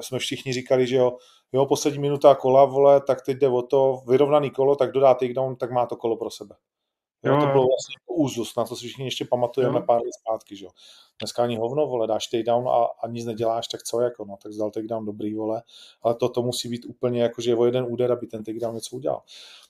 [0.00, 1.16] jsme všichni říkali, že jo,
[1.52, 5.56] jo, poslední minuta kola, vole, tak teď jde o to, vyrovnaný kolo, tak dodá takedown,
[5.56, 6.54] tak má to kolo pro sebe.
[7.24, 9.84] Jo, to bylo vlastně jako úzus, na to si všichni ještě pamatujeme jo.
[9.86, 10.70] pár let zpátky, že jo.
[11.20, 14.52] Dneska ani hovno, vole, dáš takedown a, a nic neděláš, tak co jako, no, tak
[14.52, 15.62] zdal takedown dobrý, vole,
[16.02, 18.74] ale to, to musí být úplně jako, že je o jeden úder, aby ten takedown
[18.74, 19.22] něco udělal.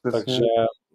[0.09, 0.25] Přesně.
[0.25, 0.45] Takže,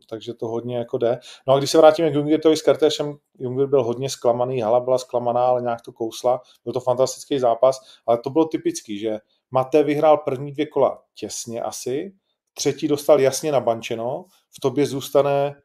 [0.10, 1.20] takže to hodně jako jde.
[1.48, 4.98] No a když se vrátíme k Jungertovi s Kartéšem, Junger byl hodně zklamaný, Hala byla
[4.98, 9.20] zklamaná, ale nějak to kousla, byl to fantastický zápas, ale to bylo typický, že
[9.52, 12.14] Mate vyhrál první dvě kola těsně asi,
[12.54, 14.26] třetí dostal jasně nabančeno,
[14.58, 15.56] v tobě zůstane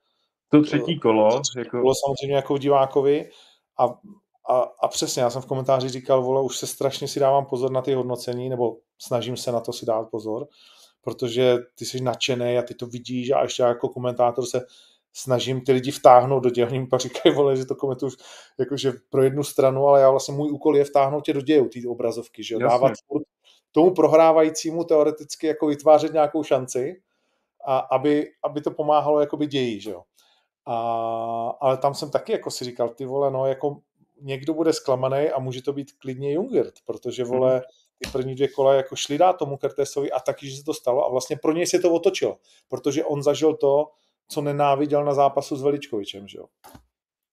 [0.52, 1.32] to třetí kolo.
[1.32, 1.80] To třetí jako...
[1.80, 3.30] kolo samozřejmě jako v divákovi
[3.78, 3.84] a,
[4.48, 7.70] a, a přesně, já jsem v komentáři říkal, vole, už se strašně si dávám pozor
[7.70, 10.46] na ty hodnocení, nebo snažím se na to si dát pozor,
[11.02, 14.66] protože ty jsi nadšený a ty to vidíš a ještě jako komentátor se
[15.14, 18.12] snažím ty lidi vtáhnout do dějů, pak říkají, vole, že to komentuju
[18.58, 21.86] jakože pro jednu stranu, ale já vlastně můj úkol je vtáhnout tě do dějů, ty
[21.86, 22.92] obrazovky, že jo, dávat
[23.72, 27.02] tomu prohrávajícímu teoreticky jako vytvářet nějakou šanci,
[27.66, 30.02] a aby, aby to pomáhalo jakoby dějí, že jo.
[30.66, 30.74] A,
[31.60, 33.80] ale tam jsem taky jako si říkal, ty vole, no jako
[34.20, 37.62] někdo bude zklamaný a může to být klidně Jungert, protože vole, mhm.
[37.98, 41.06] ty první dvě kola jako šli dát tomu Kertésovi a taky, že se to stalo
[41.06, 43.90] a vlastně pro něj se to otočilo, protože on zažil to,
[44.28, 46.46] co nenáviděl na zápasu s Veličkovičem, že jo.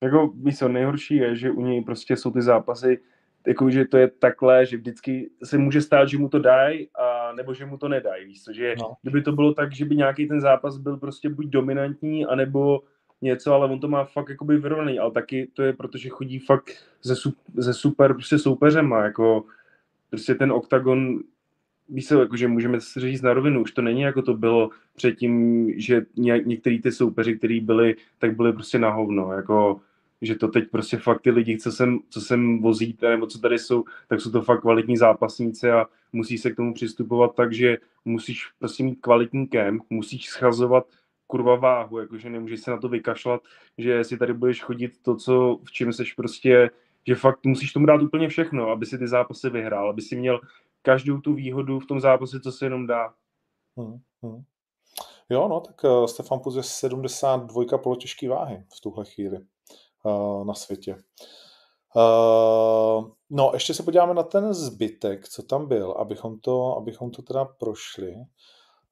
[0.04, 3.00] Jako víš co, nejhorší je, že u něj prostě jsou ty zápasy,
[3.48, 7.34] jako, že to je takhle, že vždycky se může stát, že mu to dají, a
[7.34, 8.94] nebo že mu to nedají, víš co, že no.
[9.02, 12.80] kdyby to bylo tak, že by nějaký ten zápas byl prostě buď dominantní, anebo
[13.22, 16.72] něco, ale on to má fakt jakoby vyrovnaný, ale taky to je, protože chodí fakt
[17.04, 17.16] ze,
[17.56, 19.44] ze super prostě soupeřem a jako
[20.10, 21.20] prostě ten oktagon
[21.90, 24.70] víš se, jako, že můžeme si říct na rovinu, už to není jako to bylo
[24.96, 29.82] předtím, že ně, některý ty soupeři, kteří byli, tak byli prostě na hovno, jako
[30.22, 33.60] že to teď prostě fakt ty lidi, co sem, co sem vozíte, nebo co tady
[33.60, 37.78] jsou, tak jsou to fakt kvalitní zápasníci a musí se k tomu přistupovat tak, že
[38.06, 40.88] musíš prostě mít kvalitní kemp, musíš schazovat
[41.30, 43.42] kurva váhu, jakože nemůžeš se na to vykašlat,
[43.78, 46.70] že si tady budeš chodit to, co, v čem seš prostě,
[47.08, 50.40] že fakt musíš tomu dát úplně všechno, aby si ty zápasy vyhrál, aby si měl
[50.82, 53.14] každou tu výhodu v tom zápase, co se jenom dá.
[53.78, 54.44] Hmm, hmm.
[55.30, 59.38] Jo, no, tak uh, Stefan Puz je 72 polotěžký váhy v tuhle chvíli
[60.04, 60.96] uh, na světě.
[61.96, 67.22] Uh, no, ještě se podíváme na ten zbytek, co tam byl, abychom to, abychom to
[67.22, 68.16] teda prošli.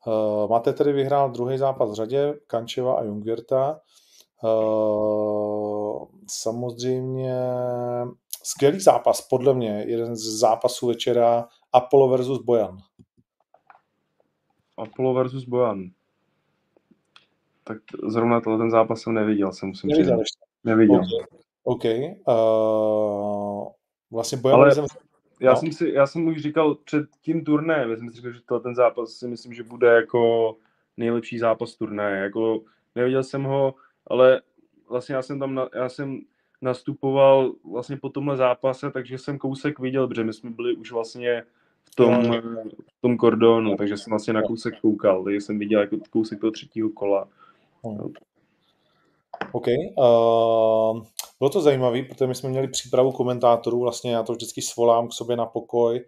[0.07, 3.79] Uh, máte tedy vyhrál druhý zápas v řadě, Kančeva a Jungvirta.
[4.43, 7.39] Uh, samozřejmě
[8.43, 12.77] skvělý zápas, podle mě, jeden z zápasů večera Apollo versus Bojan.
[14.77, 15.83] Apollo versus Bojan.
[17.63, 20.17] Tak zrovna tohle ten zápas jsem neviděl, jsem musím Neviděl.
[20.63, 21.01] Neviděl.
[21.63, 21.83] OK.
[22.27, 23.67] Uh,
[24.11, 24.87] vlastně Bojan Ale- Ale...
[25.39, 25.58] Já, No.
[25.58, 28.76] jsem si, já jsem už říkal před tím turnajem, já jsem si říkal, že ten
[28.76, 30.56] zápas si myslím, že bude jako
[30.97, 32.17] nejlepší zápas turnaje.
[32.17, 32.62] Jako,
[32.95, 33.76] neviděl jsem ho,
[34.08, 34.41] ale
[34.89, 36.19] vlastně já jsem tam, na, já jsem
[36.62, 41.43] nastupoval vlastně po tomhle zápase, takže jsem kousek viděl, protože my jsme byli už vlastně
[41.91, 42.13] v tom,
[42.97, 46.52] v tom kordonu, takže jsem vlastně na kousek koukal, takže jsem viděl jako kousek toho
[46.52, 47.28] třetího kola.
[49.51, 49.65] OK.
[49.67, 51.03] Uh,
[51.39, 55.13] bylo to zajímavé, protože my jsme měli přípravu komentátorů, vlastně já to vždycky svolám k
[55.13, 56.05] sobě na pokoj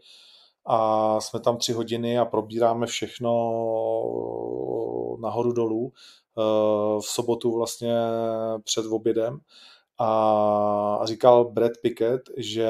[0.66, 3.32] a jsme tam tři hodiny a probíráme všechno
[5.22, 7.96] nahoru dolů uh, v sobotu vlastně
[8.64, 9.40] před obědem
[10.00, 12.70] a říkal Brad Pickett, že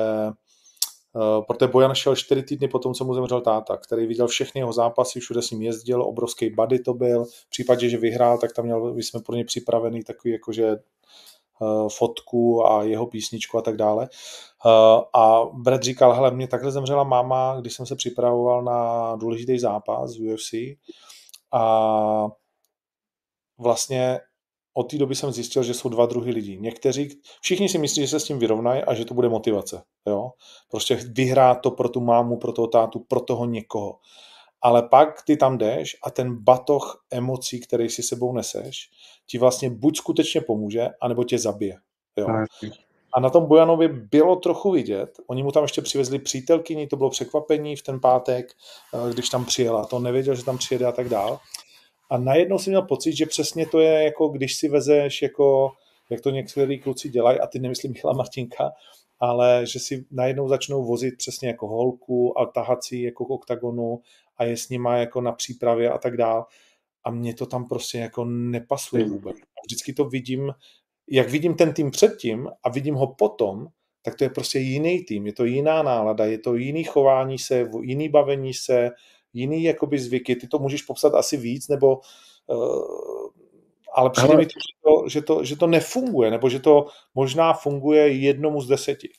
[1.48, 4.74] protože Bojan šel čtyři týdny po tom, co mu zemřel táta, který viděl všechny jeho
[4.74, 7.26] zápasy, všude s ním jezdil, obrovský buddy to byl.
[7.26, 10.76] V případě, že vyhrál, tak tam měl, my jsme pro ně připravený takový jakože
[11.60, 14.10] uh, fotku a jeho písničku a tak dále.
[14.66, 19.60] Uh, a Brad říkal, hele, mě takhle zemřela máma, když jsem se připravoval na důležitý
[19.60, 20.54] zápas v UFC
[21.52, 22.28] a
[23.58, 24.20] vlastně
[24.74, 26.58] od té doby jsem zjistil, že jsou dva druhy lidí.
[26.58, 29.84] Někteří, všichni si myslí, že se s tím vyrovnají a že to bude motivace.
[30.08, 30.32] Jo?
[30.72, 34.00] Prostě vyhrát to pro tu mámu, pro toho tátu, pro toho někoho.
[34.62, 38.90] Ale pak ty tam jdeš a ten batoh emocí, který si sebou neseš,
[39.26, 41.76] ti vlastně buď skutečně pomůže, anebo tě zabije.
[42.18, 42.28] Jo?
[43.14, 45.20] A na tom Bojanovi bylo trochu vidět.
[45.28, 48.54] Oni mu tam ještě přivezli přítelkyni, to bylo překvapení v ten pátek,
[48.94, 49.86] eh, když tam přijela.
[49.86, 51.40] To nevěděl, že tam přijede a tak dál.
[52.10, 55.72] A najednou jsem měl pocit, že přesně to je jako když si vezeš jako,
[56.10, 58.72] jak to některý kluci dělají, a ty nemyslím Michala Martinka,
[59.20, 64.02] ale že si najednou začnou vozit přesně jako holku a tahat si jako k oktagonu
[64.38, 66.46] a je s nima jako na přípravě a tak dál.
[67.04, 69.38] A mně to tam prostě jako nepasuje vůbec.
[69.38, 70.54] A vždycky to vidím,
[71.10, 73.68] jak vidím ten tým předtím a vidím ho potom,
[74.02, 77.70] tak to je prostě jiný tým, je to jiná nálada, je to jiný chování se,
[77.82, 78.90] jiný bavení se,
[79.34, 82.02] jiný jakoby zvyky, ty to můžeš popsat asi víc, nebo
[82.48, 83.30] uh,
[83.94, 86.88] ale přijde Ale- mi to že, to, že, to, že to nefunguje, nebo že to
[87.16, 89.10] možná funguje jednomu z deseti.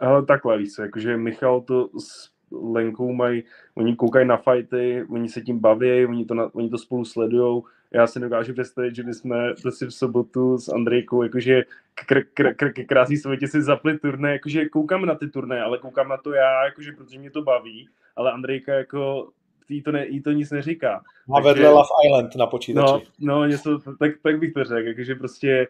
[0.00, 5.28] Ale takhle, víš co, jakože Michal to s Lenkou mají, oni koukají na fighty, oni
[5.28, 7.64] se tím baví, oni to, na, oni to spolu sledujou.
[7.90, 11.62] Já si nedokážu představit, že bychom prostě v sobotu s Andrejkou, jakože
[11.94, 15.78] kr, kr, kr, kr, krásný světě si zapli turné, jakože koukám na ty turné, ale
[15.78, 17.88] koukám na to já, jakože protože mě to baví,
[18.18, 19.28] ale Andrejka jako
[19.68, 21.02] jí to, ne, jí to nic neříká.
[21.34, 23.06] Takže- vedle Love Island na počítači.
[23.20, 25.68] No, no něco, tak, tak bych to řekl, jakože prostě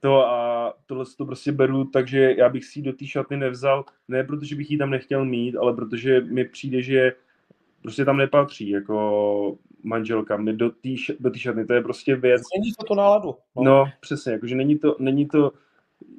[0.00, 3.84] to a tohle to prostě beru, takže já bych si ji do té šatny nevzal,
[4.08, 7.12] ne protože bych ji tam nechtěl mít, ale protože mi přijde, že
[7.82, 10.88] prostě tam nepatří jako manželka mi do té
[11.20, 13.34] do té šatny, to je prostě věc, Změní to tu náladu.
[13.56, 13.62] No.
[13.62, 15.52] no přesně, jakože není to, není to,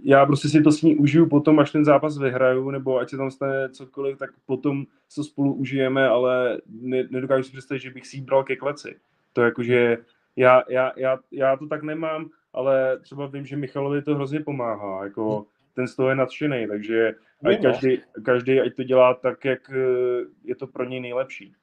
[0.03, 3.17] já prostě si to s ní užiju potom, až ten zápas vyhraju, nebo ať se
[3.17, 8.07] tam stane cokoliv, tak potom se spolu užijeme, ale ne, nedokážu si představit, že bych
[8.07, 8.95] si ji bral ke kleci.
[9.33, 9.97] To jakože,
[10.35, 15.03] já, já, já, já to tak nemám, ale třeba vím, že Michalovi to hrozně pomáhá,
[15.03, 19.69] jako ten z toho je nadšený, takže ať každý, každý, ať to dělá tak, jak
[19.69, 21.53] eh, je to pro něj nejlepší.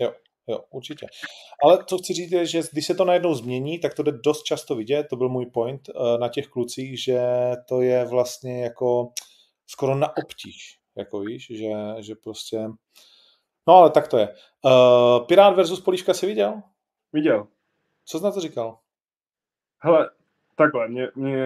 [0.00, 0.12] Jo,
[0.70, 1.06] určitě.
[1.64, 4.42] Ale co chci říct je, že když se to najednou změní, tak to jde dost
[4.42, 7.20] často vidět, to byl můj point eh, na těch klucích, že
[7.68, 9.08] to je vlastně jako
[9.66, 12.68] skoro na obtíž, jako víš, že, že prostě...
[13.68, 14.28] No ale tak to je.
[14.64, 16.62] Uh, Pirát versus Polívka si viděl?
[17.12, 17.46] Viděl?
[18.04, 18.78] Co jsi na to říkal?
[19.78, 20.10] Hele,
[20.56, 21.38] takhle, mě, mě,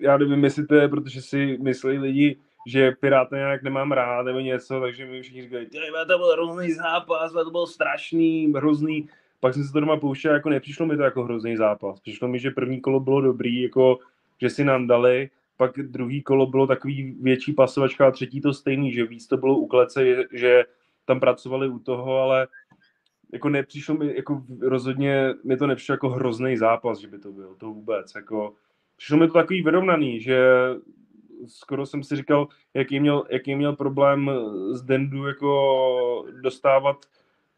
[0.00, 4.40] já nevím, jestli to je, protože si myslí lidi, že Piráta nějak nemám rád nebo
[4.40, 9.08] něco, takže mi všichni říkají, "Ty, to byl hrozný zápas, to byl strašný, hrozný.
[9.40, 12.00] Pak jsem se to doma pouštěl, jako nepřišlo mi to jako hrozný zápas.
[12.00, 13.98] Přišlo mi, že první kolo bylo dobrý, jako
[14.40, 18.92] že si nám dali, pak druhý kolo bylo takový větší pasovačka a třetí to stejný,
[18.92, 20.64] že víc to bylo u klece, že, že
[21.04, 22.48] tam pracovali u toho, ale
[23.32, 27.54] jako nepřišlo mi, jako rozhodně mi to nepřišlo jako hrozný zápas, že by to byl,
[27.58, 28.54] to vůbec, jako
[28.96, 30.38] přišlo mi to takový vyrovnaný, že
[31.46, 34.30] skoro jsem si říkal, jaký měl, jaký měl problém
[34.72, 36.96] z Dendu jako dostávat,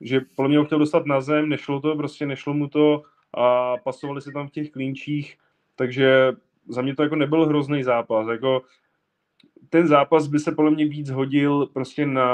[0.01, 3.03] že podle mě ho chtěl dostat na zem, nešlo to, prostě nešlo mu to
[3.35, 5.39] a pasovali se tam v těch klínčích,
[5.77, 6.33] takže
[6.69, 8.63] za mě to jako nebyl hrozný zápas, jako
[9.69, 12.33] ten zápas by se podle mě víc hodil prostě na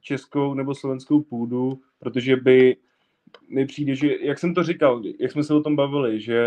[0.00, 2.76] českou nebo slovenskou půdu, protože by
[3.48, 6.42] mi přijde, že, jak jsem to říkal, jak jsme se o tom bavili, že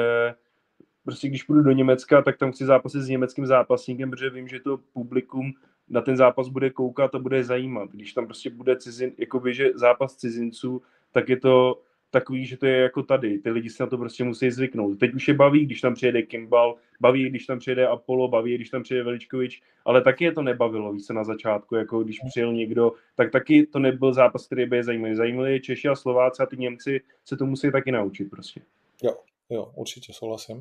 [1.08, 4.60] prostě když půjdu do Německa, tak tam chci zápasit s německým zápasníkem, protože vím, že
[4.60, 5.54] to publikum
[5.90, 7.90] na ten zápas bude koukat a bude zajímat.
[7.92, 10.82] Když tam prostě bude cizin, jakoby, že zápas cizinců,
[11.12, 11.82] tak je to
[12.12, 13.40] takový, že to je jako tady.
[13.40, 15.00] Ty lidi se na to prostě musí zvyknout.
[15.00, 18.70] Teď už je baví, když tam přijede Kimbal, baví, když tam přijede Apollo, baví, když
[18.70, 22.54] tam přijede Veličkovič, ale taky je to nebavilo, víš se na začátku, jako když přijel
[22.54, 25.16] někdo, tak taky to nebyl zápas, který by je zajímavý.
[25.16, 28.62] Zajímavý je Češi a Slováci a ty Němci se to musí taky naučit prostě.
[29.04, 29.16] Jo,
[29.50, 30.58] jo, určitě souhlasím.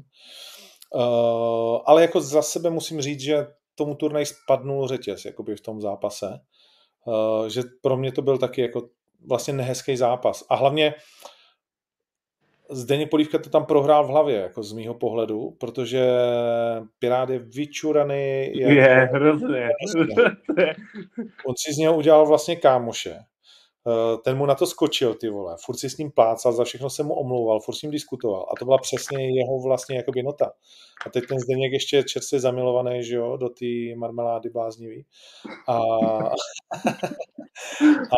[0.94, 1.02] Uh,
[1.86, 6.40] ale jako za sebe musím říct, že tomu turnaj spadnul řetěz jakoby v tom zápase.
[7.04, 8.88] Uh, že pro mě to byl taky jako
[9.26, 10.44] vlastně nehezký zápas.
[10.48, 10.94] A hlavně
[12.70, 16.08] Zdeněk Polívka to tam prohrál v hlavě, jako z mýho pohledu, protože
[16.98, 18.50] Pirát je vyčuraný.
[18.54, 19.68] Je, je hrozně.
[21.46, 23.18] On si z něho udělal vlastně kámoše.
[23.88, 25.56] Eh, ten mu na to skočil, ty vole.
[25.64, 28.46] Furt si s ním plácal, za všechno se mu omlouval, furt s ním diskutoval.
[28.50, 30.52] A to byla přesně jeho vlastně jakoby nota.
[31.06, 35.06] A teď ten Zdeněk ještě čerstvě zamilovaný, že jo, do té marmelády bláznivý.
[35.68, 35.76] A,
[38.12, 38.16] a,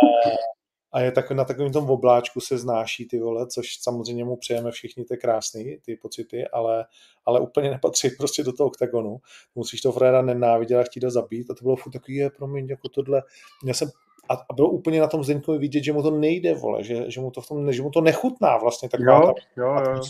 [0.92, 4.70] a je tak, na takovém tom obláčku se znáší ty vole, což samozřejmě mu přejeme
[4.70, 6.86] všichni, ty krásný, ty pocity, ale,
[7.26, 9.16] ale úplně nepatří prostě do toho oktagonu.
[9.54, 12.66] Musíš to Freda nenávidět a chtít ho zabít a to bylo furt takový, je, promiň,
[12.66, 13.22] jako tohle.
[13.64, 13.90] Já jsem
[14.28, 17.20] a, a bylo úplně na tom Zdeňkovi vidět, že mu to nejde, vole, že, že,
[17.20, 20.00] mu, to v tom, že mu to nechutná vlastně taková jo, ta, jo, jo.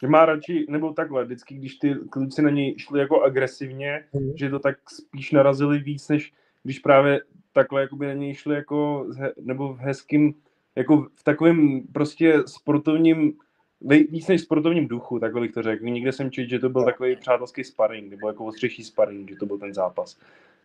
[0.00, 4.32] Že má radši, nebo takhle, vždycky, když ty kluci na něj šli jako agresivně, mm.
[4.36, 6.32] že to tak spíš narazili víc, než
[6.62, 7.20] když právě
[7.52, 9.06] takhle jakoby na něj šli jako,
[9.40, 10.34] nebo v hezkým,
[10.76, 13.32] jako v takovém prostě sportovním,
[14.10, 15.84] víc než sportovním duchu, takhle bych to řekl.
[15.84, 19.46] Někde jsem četl, že to byl takový přátelský sparring, nebo jako ostřejší sparring, že to
[19.46, 20.18] byl ten zápas.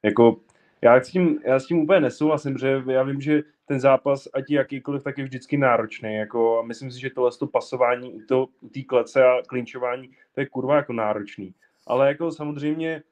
[0.04, 0.38] Jako,
[0.84, 4.50] já s tím, já s tím úplně nesouhlasím, že já vím, že ten zápas, ať
[4.50, 6.16] je jakýkoliv, tak je vždycky náročný.
[6.16, 10.46] Jako, a myslím si, že tohle to pasování u, té klece a klinčování, to je
[10.46, 11.54] kurva jako náročný.
[11.88, 13.04] Ale jako samozřejmě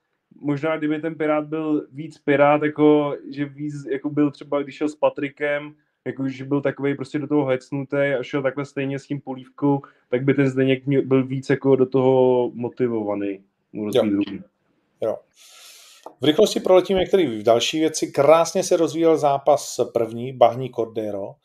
[0.41, 4.89] možná kdyby ten Pirát byl víc Pirát, jako, že víc jako byl třeba, když šel
[4.89, 5.74] s Patrikem,
[6.05, 9.82] jako, že byl takový prostě do toho hecnutý a šel takhle stejně s tím polívkou,
[10.09, 13.39] tak by ten Zdeněk byl víc jako do toho motivovaný.
[13.74, 14.03] Jo.
[15.01, 15.17] jo.
[16.22, 18.07] V rychlosti proletíme některé další věci.
[18.07, 21.36] Krásně se rozvíjel zápas první, Bahní Cordero.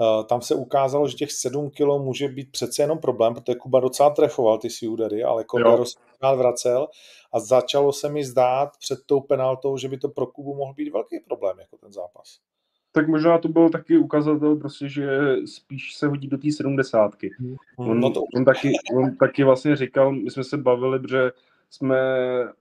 [0.00, 3.80] Eh, tam se ukázalo, že těch 7 kg může být přece jenom problém, protože Kuba
[3.80, 5.98] docela trefoval ty si údery, ale Cordero se
[6.36, 6.88] vracel
[7.32, 10.92] a začalo se mi zdát před tou penaltou, že by to pro Kubu mohl být
[10.92, 12.38] velký problém, jako ten zápas.
[12.92, 15.06] Tak možná to byl taky ukazatel, prostě, že
[15.44, 17.30] spíš se hodí do té sedmdesátky.
[17.38, 17.56] Hmm.
[17.76, 18.22] On, no to...
[18.36, 21.30] on, taky, on taky vlastně říkal, my jsme se bavili, že
[21.70, 21.98] jsme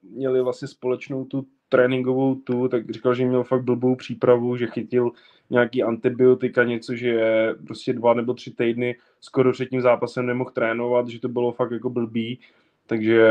[0.03, 5.11] měli vlastně společnou tu tréninkovou tu, tak říkal, že měl fakt blbou přípravu, že chytil
[5.49, 7.19] nějaký antibiotika, něco, že
[7.67, 11.71] prostě dva nebo tři týdny skoro před tím zápasem nemohl trénovat, že to bylo fakt
[11.71, 12.39] jako blbý,
[12.87, 13.27] takže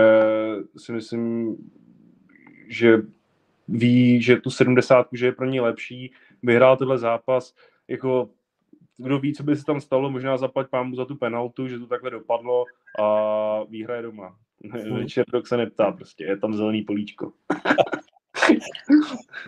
[0.76, 1.56] si myslím,
[2.68, 3.02] že
[3.68, 6.12] ví, že tu 70, že je pro ně lepší,
[6.42, 7.54] vyhrál tenhle zápas,
[7.88, 8.30] jako
[8.96, 11.86] kdo ví, co by se tam stalo, možná zaplať pámu za tu penaltu, že to
[11.86, 12.64] takhle dopadlo
[13.00, 14.36] a výhra je doma.
[14.92, 17.32] Večer se neptá, prostě je tam zelený políčko.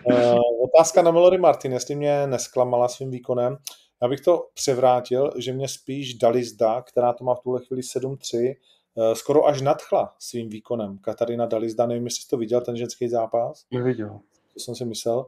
[0.05, 3.57] uh, otázka na Melody Martin, jestli mě nesklamala svým výkonem.
[4.01, 8.55] Já bych to převrátil, že mě spíš Dalizda, která to má v tuhle chvíli 7-3,
[8.95, 10.97] uh, skoro až nadchla svým výkonem.
[10.97, 13.65] Katarina Dalizda, nevím, jestli jsi to viděl, ten ženský zápas.
[13.71, 14.19] Neviděl.
[14.53, 15.25] To jsem si myslel.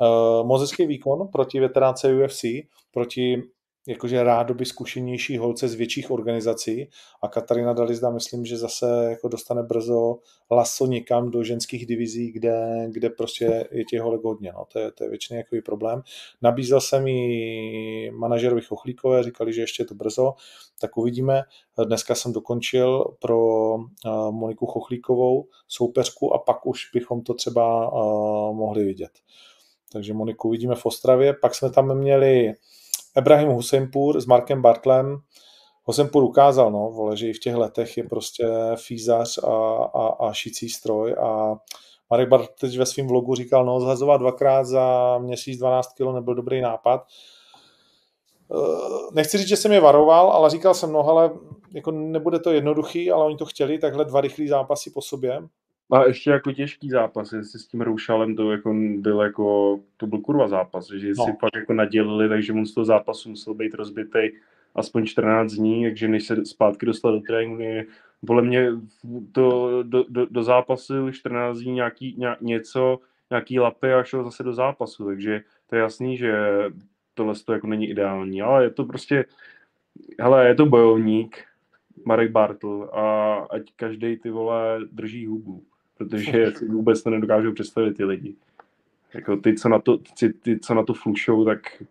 [0.00, 2.44] Uh, mozecký výkon proti veteránce UFC,
[2.90, 3.42] proti
[3.88, 6.88] jakože rádoby zkušenější holce z větších organizací
[7.22, 10.18] a Katarina Dalizda myslím, že zase jako dostane brzo
[10.50, 14.52] laso někam do ženských divizí, kde, kde prostě je těch holek hodně.
[14.52, 14.64] No.
[14.72, 16.02] To, je, to je většiný jakový problém.
[16.42, 20.34] Nabízel jsem i manažerovi Chochlíkové, říkali, že ještě je to brzo,
[20.80, 21.42] tak uvidíme.
[21.84, 23.74] Dneska jsem dokončil pro
[24.30, 27.90] Moniku Chochlíkovou soupeřku a pak už bychom to třeba
[28.52, 29.10] mohli vidět.
[29.92, 31.34] Takže Moniku uvidíme v Ostravě.
[31.34, 32.54] Pak jsme tam měli
[33.18, 35.18] Ebrahim Husempur s Markem Bartlem.
[35.84, 38.46] Husempur ukázal, no, vole, že i v těch letech je prostě
[38.76, 41.56] fízař a, a, a šicí stroj a
[42.10, 46.34] Marek Bart teď ve svém vlogu říkal, no zhazovat dvakrát za měsíc 12 kg nebyl
[46.34, 47.06] dobrý nápad.
[48.52, 51.30] Eh, nechci říct, že jsem je varoval, ale říkal jsem, no ale
[51.74, 55.42] jako nebude to jednoduchý, ale oni to chtěli, takhle dva rychlý zápasy po sobě.
[55.90, 60.18] A ještě jako těžký zápas, jestli s tím Roušalem to jako byl jako, to byl
[60.18, 61.24] kurva zápas, že no.
[61.24, 64.28] si fakt jako nadělili, takže on z toho zápasu musel být rozbitý
[64.74, 67.90] aspoň 14 dní, takže než se zpátky dostal do tréninku,
[68.26, 68.70] podle mě
[69.32, 72.98] to, do, do, do zápasu 14 dní nějaký, ně, něco,
[73.30, 76.34] nějaký lapy a šel zase do zápasu, takže to je jasný, že
[77.14, 79.24] tohle to jako není ideální, ale je to prostě,
[80.20, 81.44] hele, je to bojovník,
[82.04, 85.62] Marek Bartl a ať každý ty vole drží hubu,
[85.98, 88.34] protože si vůbec to nedokážou představit ty lidi.
[89.14, 91.82] Jako ty, co na to, ty, ty, co na to flušou, tak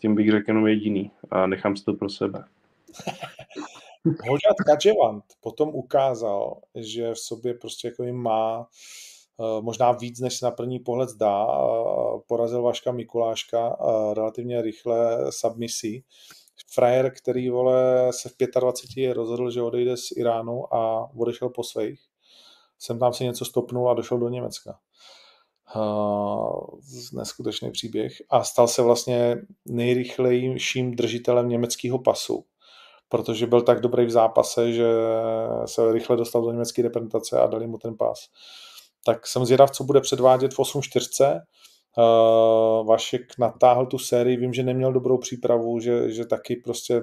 [0.00, 2.44] tím bych řekl jenom jediný a nechám si to pro sebe.
[4.04, 8.66] Hoďat Kadževant potom ukázal, že v sobě prostě jako má
[9.40, 11.46] eh, možná víc, než se na první pohled zdá.
[12.26, 16.04] Porazil Vaška Mikuláška eh, relativně rychle submisí.
[16.72, 22.09] Frajer, který vole, se v 25 rozhodl, že odejde z Iránu a odešel po svých.
[22.80, 24.78] Jsem tam si něco stopnul a došel do Německa.
[25.76, 26.60] Uh,
[27.12, 28.12] neskutečný příběh.
[28.30, 29.36] A stal se vlastně
[29.68, 32.44] nejrychlejším držitelem německého pasu
[33.10, 34.86] protože byl tak dobrý v zápase, že
[35.64, 38.18] se rychle dostal do německé reprezentace a dali mu ten pás.
[39.04, 41.40] Tak jsem zvědav, co bude předvádět v 8-4.
[41.98, 47.02] Uh, Vašek natáhl tu sérii, vím, že neměl dobrou přípravu, že, že taky prostě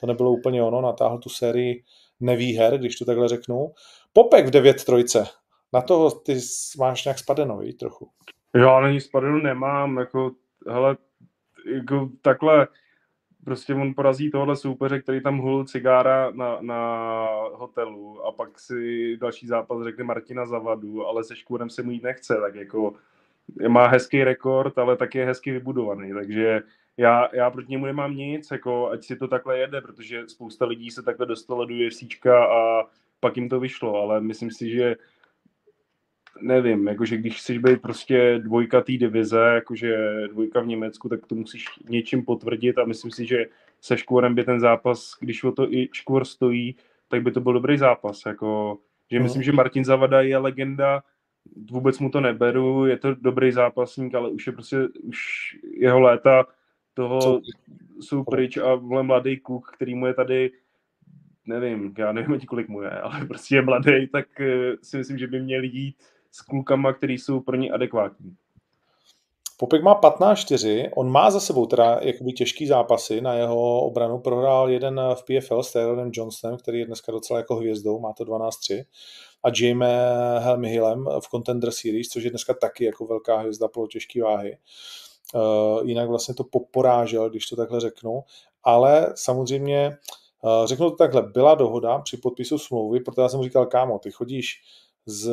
[0.00, 1.84] to nebylo úplně ono, natáhl tu sérii
[2.20, 3.72] nevýher, když to takhle řeknu.
[4.12, 5.24] Popek v 9 trojce,
[5.72, 6.38] na toho ty
[6.78, 8.10] máš nějak spadenový trochu.
[8.54, 10.30] Já na ní spadenu nemám, jako,
[10.68, 10.96] hele,
[11.74, 12.68] jako takhle,
[13.44, 19.16] prostě on porazí tohle soupeře, který tam hul cigára na, na hotelu a pak si
[19.16, 22.94] další zápas řekne Martina Zavadu, ale se Škůrem se mu jít nechce, tak jako
[23.68, 26.62] má hezký rekord, ale taky je hezky vybudovaný, takže
[26.96, 30.90] já, já proti němu nemám nic, jako ať si to takhle jede, protože spousta lidí
[30.90, 32.86] se takhle dostalo do UFCčka a
[33.22, 34.96] pak jim to vyšlo, ale myslím si, že
[36.40, 39.96] nevím, jakože když chceš být prostě dvojka té divize, jakože
[40.28, 43.46] dvojka v Německu, tak to musíš něčím potvrdit a myslím si, že
[43.80, 46.76] se Škvorem by ten zápas, když o to i Škvor stojí,
[47.08, 48.78] tak by to byl dobrý zápas, jako,
[49.10, 49.22] že no.
[49.22, 51.02] myslím, že Martin Zavada je legenda,
[51.70, 55.18] vůbec mu to neberu, je to dobrý zápasník, ale už je prostě, už
[55.78, 56.46] jeho léta
[56.94, 57.40] toho
[58.00, 60.50] jsou pryč a vole mladý kluk, který mu je tady
[61.46, 65.26] nevím, já nevím kolik mu je, ale prostě je mladý, tak eh, si myslím, že
[65.26, 65.96] by měl jít
[66.30, 68.36] s klukama, který jsou pro ně adekvátní.
[69.56, 74.70] Popek má 15-4, on má za sebou teda jakoby těžký zápasy, na jeho obranu prohrál
[74.70, 78.84] jeden v PFL s Taylorem Johnsonem, který je dneska docela jako hvězdou, má to 12-3
[79.44, 80.00] a Jamie
[80.38, 84.58] Helmihillem v Contender Series, což je dneska taky jako velká hvězda pro těžké váhy.
[85.34, 88.20] Uh, jinak vlastně to poporážel, když to takhle řeknu,
[88.64, 89.96] ale samozřejmě
[90.64, 94.60] řeknu to takhle, byla dohoda při podpisu smlouvy, protože já jsem říkal, kámo, ty chodíš
[95.06, 95.32] z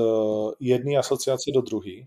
[0.60, 2.02] jedné asociace do druhé.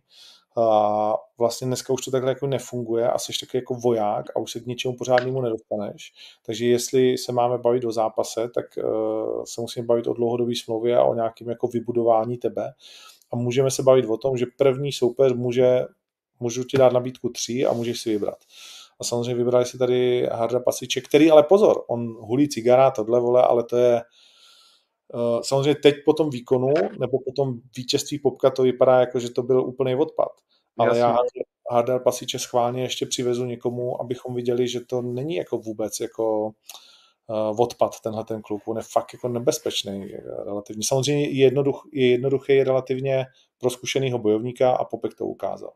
[0.56, 4.52] A vlastně dneska už to takhle jako nefunguje a jsi taky jako voják a už
[4.52, 6.12] se k ničemu pořádnému nedostaneš.
[6.46, 10.96] Takže jestli se máme bavit o zápase, tak uh, se musíme bavit o dlouhodobé smlouvě
[10.96, 12.72] a o nějakém jako vybudování tebe.
[13.32, 15.86] A můžeme se bavit o tom, že první soupeř může,
[16.40, 18.38] můžu ti dát nabídku tří a můžeš si vybrat.
[19.00, 23.42] A samozřejmě vybrali si tady Harda Pasiče, který ale pozor, on hulí cigara, tohle vole,
[23.42, 24.02] ale to je,
[25.14, 26.68] Eh, samozřejmě teď po tom výkonu
[27.00, 30.28] nebo po tom vítězství Popka to vypadá jako, že to byl úplný odpad.
[30.78, 31.00] Ale Jasně.
[31.00, 31.16] já
[31.70, 36.44] Hardar Pasiče schválně ještě přivezu někomu, abychom viděli, že to není jako vůbec jako
[37.26, 38.62] uh, odpad tenhle ten kluk.
[38.68, 40.06] On je fakt jako nebezpečný
[40.44, 40.82] relativně.
[40.88, 43.26] Samozřejmě je, jednoduch, je jednoduchý je relativně
[43.58, 45.72] pro zkušenýho bojovníka a Popek to ukázal.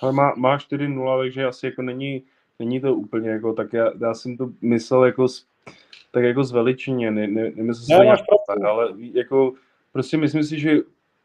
[0.00, 2.24] Ale má, má 4-0, takže asi jako není,
[2.58, 5.26] není to úplně jako, tak já, já jsem to myslel jako
[6.10, 9.52] tak jako zveličeně, ne, ne, nemyslím si to nějak tak, ale jako
[9.92, 10.78] prostě myslím si, že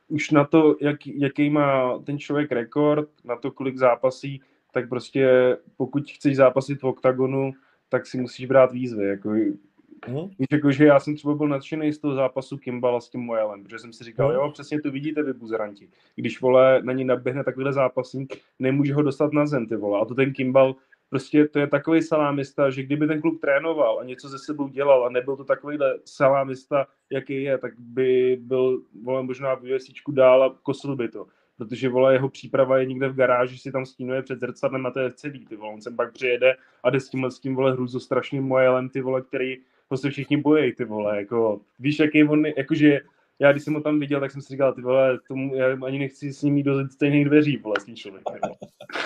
[0.07, 5.57] už na to, jak, jaký má ten člověk rekord, na to, kolik zápasí, tak prostě
[5.77, 7.51] pokud chceš zápasit v oktagonu,
[7.89, 9.07] tak si musíš brát výzvy.
[9.07, 9.29] Jako,
[10.07, 10.29] hmm.
[10.39, 13.63] Víš, jako, že já jsem třeba byl nadšený z toho zápasu Kimbala s tím Moelem,
[13.63, 14.35] protože jsem si říkal, hmm.
[14.35, 15.89] jo, přesně to vidíte vy buzeranti.
[16.15, 20.01] Když vole na ní naběhne takovýhle zápasník, nemůže ho dostat na zem, ty vole.
[20.01, 20.75] A to ten Kimbal
[21.09, 25.05] prostě to je takový salámista, že kdyby ten kluk trénoval a něco ze sebou dělal
[25.05, 30.43] a nebyl to takovýhle salámista, jaký je, tak by byl vole, možná v UFC dál
[30.43, 31.27] a kosil by to.
[31.57, 35.11] Protože vole, jeho příprava je někde v garáži, si tam stínuje před zrcadlem na té
[35.11, 35.73] celý, ty vole.
[35.73, 39.01] On sem pak přijede a jde s tím, s tím vole hruzo strašným mojelem, ty
[39.01, 39.57] vole, který
[39.89, 42.99] ho se všichni bojí, ty vole, jako, víš, jaký on, jakože
[43.39, 45.99] já když jsem ho tam viděl, tak jsem si říkal, ty vole, tomu, já ani
[45.99, 48.35] nechci s ním jít do stejných dveří, vole, s tím člověkem.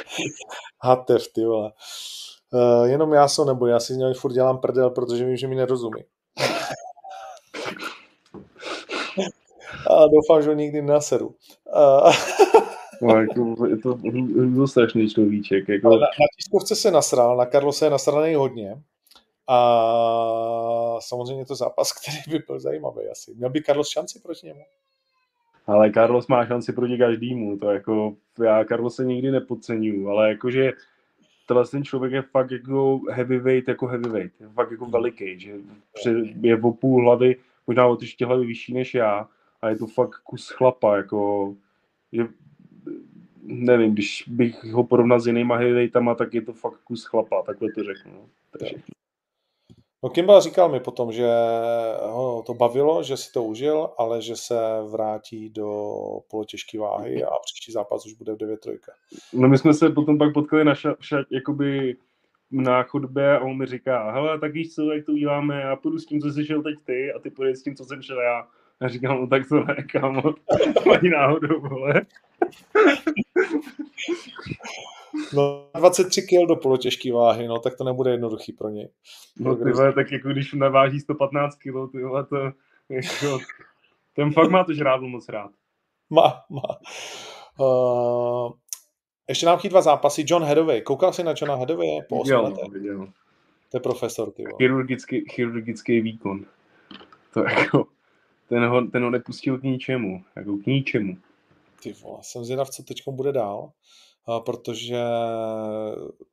[0.84, 1.72] Hatev, ty vole.
[2.54, 5.48] Uh, jenom já se nebo já si z něj furt dělám prdel, protože vím, že
[5.48, 6.04] mi nerozumí.
[9.90, 11.36] A doufám, že ho nikdy naseru.
[11.76, 12.12] Uh,
[13.04, 14.00] No, jako, je to,
[14.56, 15.70] to strašný človíček.
[15.70, 15.90] Jako...
[15.90, 18.82] Na, na tiskovce se nasral, na Karlo se je nasraný hodně.
[19.54, 23.34] A samozřejmě to zápas, který by byl zajímavý asi.
[23.36, 24.62] Měl by Carlos šanci proti němu?
[25.68, 30.72] Ale Carlos má šanci proti každému, to jako, já Carlos se nikdy nepodceňuju, ale jakože
[31.48, 35.54] tenhle ten člověk je fakt jako heavyweight, jako heavyweight, je fakt jako veliký, že
[36.42, 37.36] je o půl hlavy
[37.68, 39.30] možná o ty hlavy vyšší než já
[39.62, 41.54] a je to fakt kus chlapa, jako
[42.12, 42.28] že,
[43.44, 47.72] nevím, když bych ho porovnal s jinýma heavyweightama, tak je to fakt kus chlapa, takhle
[47.76, 48.12] to řeknu.
[48.14, 48.30] No.
[48.60, 48.76] Takže.
[50.04, 51.28] No Kimball říkal mi potom, že
[52.02, 54.56] ho to bavilo, že si to užil, ale že se
[54.92, 55.98] vrátí do
[56.30, 58.78] polotěžké váhy a příští zápas už bude v 9-3.
[59.34, 61.98] No my jsme se potom pak potkali na ša, ša, jakoby
[62.52, 66.00] na chodbě a on mi říká, hele, tak víš co, jak to uděláme, já půjdu
[66.00, 68.22] s tím, co jsi šel teď ty a ty půjdeš s tím, co jsem šel
[68.22, 68.48] já.
[68.82, 70.34] A říkám, no tak to ne, kámo,
[70.98, 71.94] ani náhodou, vole.
[75.34, 78.90] No 23 kg do polotěžké váhy, no tak to nebude jednoduchý pro něj.
[79.40, 82.38] No ty vole, tak jako když naváží 115 kg, ty vole, to
[82.90, 83.40] jako,
[84.16, 85.52] ten fakt má to žrádlo moc rád.
[86.10, 86.78] Má, má.
[87.60, 88.52] Uh,
[89.30, 90.26] ještě nám dva zápasy.
[90.28, 90.82] John Hathaway.
[90.82, 92.74] Koukal jsi na Johna Hathaway po 8 Viděl, letech?
[92.74, 93.08] viděl.
[93.72, 94.58] To je profesor, ty vole.
[94.58, 96.46] Chirurgický, chirurgický výkon.
[97.34, 97.86] To jako,
[98.50, 100.24] ten ho, ten ho nepustil k ničemu.
[100.36, 101.18] Jako k ničemu.
[101.84, 103.72] Ty vole, jsem zvědav, co teď bude dál,
[104.46, 105.04] protože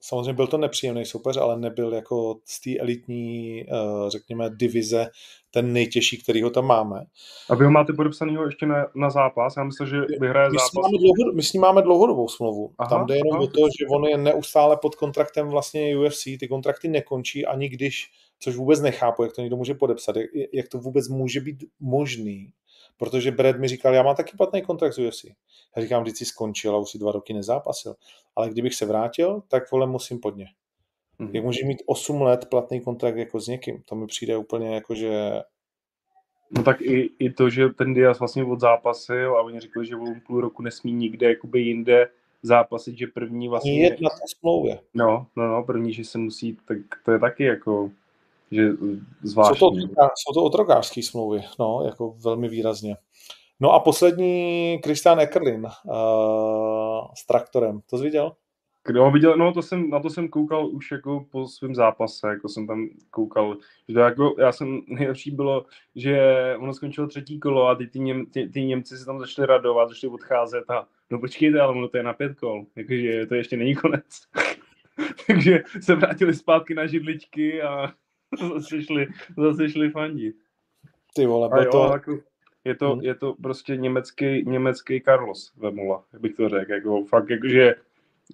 [0.01, 3.67] samozřejmě byl to nepříjemný soupeř, ale nebyl jako z té elitní, eh,
[4.09, 5.07] řekněme, divize
[5.51, 7.05] ten nejtěžší, který ho tam máme.
[7.51, 9.57] A vy ho máte podepsanýho ještě na, na zápas?
[9.57, 10.75] Já myslím, že vyhraje My s, zápas.
[10.75, 12.73] máme dlouho, my s ním máme dlouhodobou smlouvu.
[12.79, 13.43] Aha, Tam jde jenom aha.
[13.43, 18.11] o to, že on je neustále pod kontraktem vlastně UFC, ty kontrakty nekončí ani když,
[18.41, 22.53] což vůbec nechápu, jak to někdo může podepsat, jak, jak to vůbec může být možný,
[23.01, 25.25] protože Brad mi říkal, já mám taky platný kontrakt z UFC.
[25.77, 27.95] Já říkám, si skončil a už si dva roky nezápasil.
[28.37, 30.47] Ale kdybych se vrátil, tak vole musím pod ně.
[31.19, 31.31] Mhm.
[31.35, 33.83] Jak může mít 8 let platný kontrakt jako s někým?
[33.89, 35.41] To mi přijde úplně jako, že
[36.53, 39.97] No tak i, i to, že ten Diaz vlastně od zápasil a oni řekli, že
[39.97, 42.09] on půl roku nesmí nikde jakoby jinde
[42.43, 43.83] zápasit, že první vlastně...
[43.83, 44.81] jedna na smlouvě.
[44.95, 47.91] No, no, no, první, že se musí, tak to je taky jako,
[48.51, 49.59] že Jsou zvláštní.
[49.59, 52.97] to, otroká- jsou to otrokářské smlouvy, no, jako velmi výrazně.
[53.61, 58.33] No a poslední Christian Eckerlin uh, s traktorem, to jsi viděl?
[58.85, 62.49] Kdo viděl, no to jsem, na to jsem koukal už jako po svém zápase, jako
[62.49, 63.57] jsem tam koukal,
[63.89, 65.65] že to jako, já jsem, nejlepší bylo,
[65.97, 66.21] že
[66.59, 69.89] ono skončilo třetí kolo a ty, ty, Něm, ty, ty Němci se tam začali radovat,
[69.89, 73.57] začali odcházet a no počkejte, ale ono to je na pět kol, jakože to ještě
[73.57, 74.05] není konec.
[75.27, 77.93] Takže se vrátili zpátky na židličky a
[78.55, 79.07] zase šli,
[79.37, 80.37] zase šli fandit.
[81.15, 82.19] Ty vole, jo, to, jako,
[82.65, 83.03] je to, Hmm.
[83.03, 86.73] je to prostě německý, německý Carlos Vemula, jak bych to řekl.
[86.73, 87.75] Jako, fakt jakože,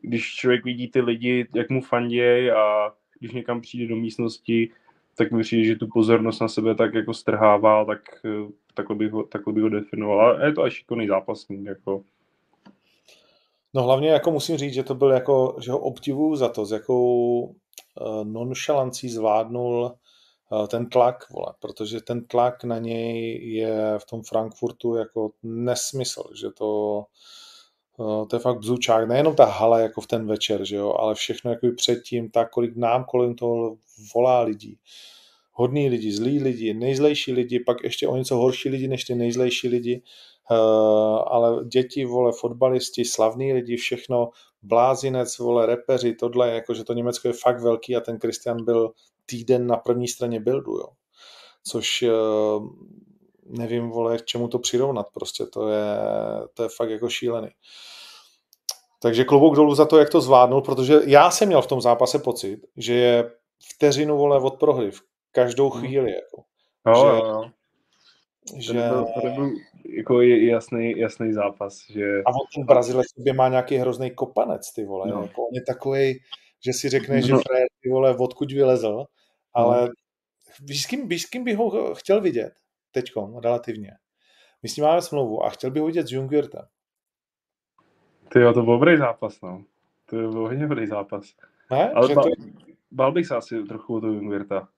[0.03, 4.71] když člověk vidí ty lidi, jak mu fanděj a když někam přijde do místnosti,
[5.17, 9.13] tak mi přijde, že tu pozornost na sebe tak jako strhává, tak eh, takhle bych
[9.13, 10.37] ho, takhle bych ho definoval.
[10.37, 11.67] A je to až šikovný zápasník.
[11.67, 12.03] Jako.
[13.75, 16.73] no hlavně jako musím říct, že to byl jako, že ho obdivuju za to, s
[16.73, 17.55] jakou
[18.01, 19.93] uh, nonchalancí zvládnul
[20.51, 26.23] uh, ten tlak, vole, protože ten tlak na něj je v tom Frankfurtu jako nesmysl,
[26.41, 27.03] že to
[27.99, 31.15] Uh, to je fakt bzučák, nejenom ta hala jako v ten večer, že jo, ale
[31.15, 33.77] všechno jako předtím, tak kolik nám kolem toho
[34.15, 34.79] volá lidí.
[35.53, 39.69] Hodný lidi, zlí lidi, nejzlejší lidi, pak ještě o něco horší lidi než ty nejzlejší
[39.69, 40.03] lidi,
[41.27, 44.31] ale děti, vole, fotbalisti, slavní lidi, všechno,
[44.67, 48.93] blázinec, vole, repeři, tohle, jakože to Německo je fakt velký a ten Kristian byl
[49.27, 50.89] týden na první straně buildu, jo.
[51.65, 52.69] Což uh,
[53.45, 55.87] nevím, vole, k čemu to přirovnat, prostě to je,
[56.55, 57.49] to je fakt jako šílený.
[59.03, 62.19] Takže klobouk dolů za to, jak to zvládnul, protože já jsem měl v tom zápase
[62.19, 63.31] pocit, že je
[63.75, 65.01] vteřinu, vole, od prohry v
[65.33, 66.43] každou chvíli, jako.
[66.87, 67.45] Jo, Že- jo.
[68.57, 69.51] Že, Ten byl, ten byl
[69.85, 74.73] jako je- jasný, jasný zápas, že a on ten Brazilec sobě má nějaký hrozný kopanec,
[74.73, 75.09] ty vole.
[75.11, 75.23] No.
[75.23, 76.21] Jako on je takový,
[76.65, 77.41] že si řekne, že No.
[77.49, 79.05] frajer, ty vole, odkud vylezl,
[79.55, 79.91] ale
[80.63, 82.53] víš, s kým, víš, s kým bych ho chtěl vidět
[82.93, 83.93] teďkom, relativně.
[84.63, 86.65] My s ním máme smlouvu a chtěl bych ho vidět s Jungwirtem.
[88.29, 89.65] ty jo, to byl dobrý zápas, no.
[90.07, 91.25] To byl hodně dobrý zápas.
[91.71, 91.91] Ne?
[91.91, 92.29] Ale že ba, to,
[92.91, 94.69] bál bych se asi trochu o toho Jungwirta.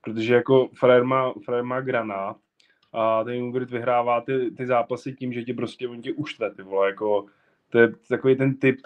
[0.00, 2.36] Protože jako Frajer má, Frajer má granát
[2.94, 6.62] a ten Jungwirth vyhrává ty, ty zápasy tím, že tě prostě on tě uštve, ty
[6.62, 7.26] vole, jako
[7.70, 8.76] to je takový ten typ,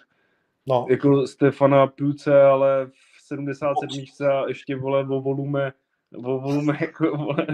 [0.67, 4.29] no, jako Stefana Puce, ale v 77.
[4.29, 5.73] a ještě vole o volume,
[6.17, 7.47] o volume jako vole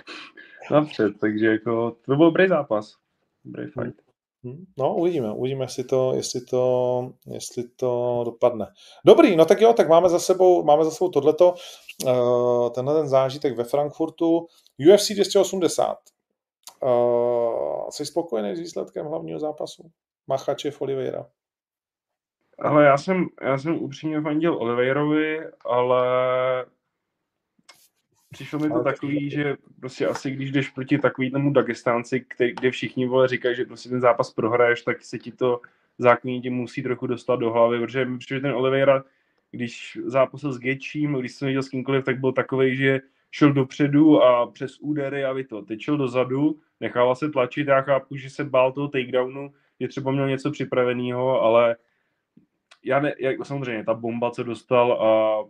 [0.70, 2.96] napřed, takže jako to byl dobrý zápas.
[3.44, 4.05] Dobrý fight.
[4.46, 8.66] Hm, No, uvidíme, uvidíme, jestli to, jestli to, jestli to dopadne.
[9.04, 11.54] Dobrý, no tak jo, tak máme za sebou, máme za sebou tohleto,
[12.04, 14.46] uh, tenhle ten zážitek ve Frankfurtu,
[14.94, 15.98] UFC 280.
[16.82, 19.90] Uh, jsi spokojený s výsledkem hlavního zápasu?
[20.26, 21.26] Machačev Oliveira.
[22.58, 26.06] Ale já jsem, já jsem upřímně fandil Oliveirovi, ale
[28.36, 33.06] přišlo mi to takový, že prostě asi když jdeš proti takovému Dagestánci, který, kde všichni
[33.06, 35.60] vole říkají, že prostě ten zápas prohraješ, tak se ti to
[35.98, 39.04] zákonně ti musí trochu dostat do hlavy, protože přijde ten Oliveira,
[39.50, 44.22] když zápasil s Gečím, když jsem viděl s kýmkoliv, tak byl takový, že šel dopředu
[44.22, 45.62] a přes údery a vy to.
[45.62, 50.12] Teď šel dozadu, nechával se tlačit, já chápu, že se bál toho takedownu, že třeba
[50.12, 51.76] měl něco připraveného, ale
[52.84, 55.42] já ne, jak, samozřejmě ta bomba, co dostal, a,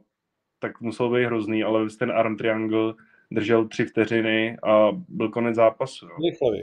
[0.58, 2.94] tak musel být hrozný, ale ten arm triangle
[3.30, 6.06] držel tři vteřiny a byl konec zápasu.
[6.06, 6.58] Rychle,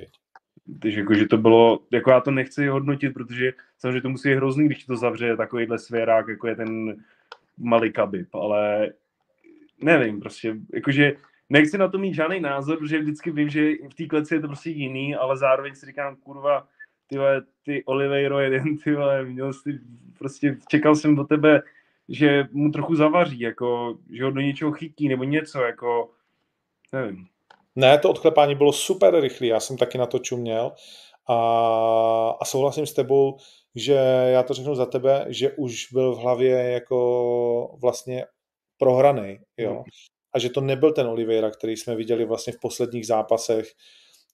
[0.81, 4.35] takže jako, že to bylo, jako já to nechci hodnotit, protože samozřejmě to musí být
[4.35, 6.95] hrozný, když to zavře takovýhle svěrák, jako je ten
[7.57, 8.93] malý kabib, ale
[9.81, 11.13] nevím, prostě, jakože
[11.49, 14.47] nechci na to mít žádný názor, protože vždycky vím, že v té kleci je to
[14.47, 16.67] prostě jiný, ale zároveň si říkám, kurva,
[17.07, 17.17] ty,
[17.65, 19.79] ty Oliveiro jeden, ty vole, měl jsi,
[20.17, 21.61] prostě čekal jsem do tebe,
[22.09, 26.09] že mu trochu zavaří, jako, že ho do něčeho chytí, nebo něco, jako,
[26.91, 27.25] nevím.
[27.75, 30.71] Ne, to odklepání bylo super rychlé, já jsem taky na to čuměl
[31.29, 33.37] a, a souhlasím s tebou,
[33.75, 33.93] že
[34.27, 38.25] já to řeknu za tebe, že už byl v hlavě jako vlastně
[38.77, 39.73] prohraný, jo.
[39.73, 39.83] Hmm.
[40.33, 43.65] A že to nebyl ten Oliveira, který jsme viděli vlastně v posledních zápasech,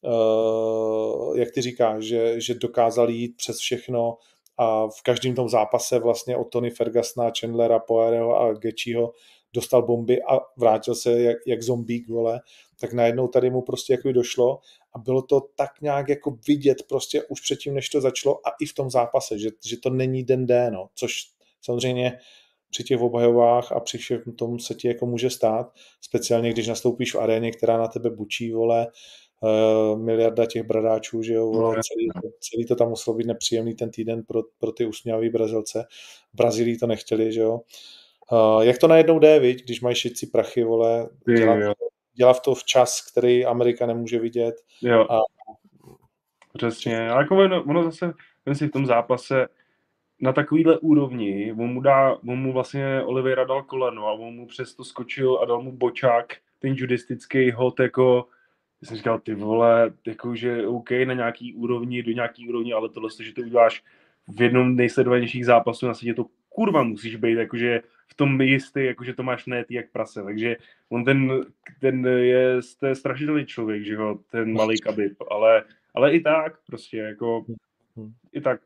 [0.01, 4.17] uh, jak ty říkáš, že, že dokázal jít přes všechno
[4.59, 9.13] a v každém tom zápase vlastně od Tony Fergusona, Chandlera, Poireho a Gechiho
[9.53, 12.41] dostal bomby a vrátil se jak, jak zombík, vole,
[12.79, 14.59] tak najednou tady mu prostě jako došlo
[14.95, 18.65] a bylo to tak nějak jako vidět prostě už předtím, než to začalo a i
[18.65, 21.13] v tom zápase, že, že to není den D, no, což
[21.61, 22.19] samozřejmě
[22.69, 27.15] při těch obhajovách a při všem tom se ti jako může stát, speciálně když nastoupíš
[27.15, 28.87] v aréně, která na tebe bučí, vole,
[29.39, 32.09] uh, miliarda těch bradáčů, že jo, vole, no, celý,
[32.39, 35.85] celý to tam muselo být nepříjemný ten týden pro, pro ty usměvavý Brazilce.
[36.33, 37.61] V Brazílii to nechtěli, že jo.
[38.31, 41.77] Uh, jak to najednou jde, viď, když mají šici prachy, vole, dělat,
[42.13, 44.55] dělat to včas, který Amerika nemůže vidět.
[44.81, 45.07] Jo.
[45.09, 45.19] A...
[46.57, 48.13] Přesně, ale jako ono, ono zase,
[48.53, 49.47] si v tom zápase
[50.21, 54.47] na takovýhle úrovni, on mu, dá, on mu vlastně Oliveira dal koleno a on mu
[54.47, 58.25] přesto skočil a dal mu bočák, ten judistický hod, jako
[58.83, 63.09] jsem říkal, ty vole, jako že OK, na nějaký úrovni, do nějaký úrovni, ale tohle,
[63.21, 63.83] že to uděláš
[64.27, 69.13] v jednom nejsledovanějších zápasů na světě, to kurva musíš být, jakože v tom jistý, jakože
[69.13, 70.57] to máš netý jak prase, takže
[70.89, 71.45] on ten,
[71.81, 75.63] ten je, je strašidelný člověk, že jo, ten malý kabib, ale,
[75.93, 77.45] ale i tak, prostě jako,
[78.31, 78.61] i tak.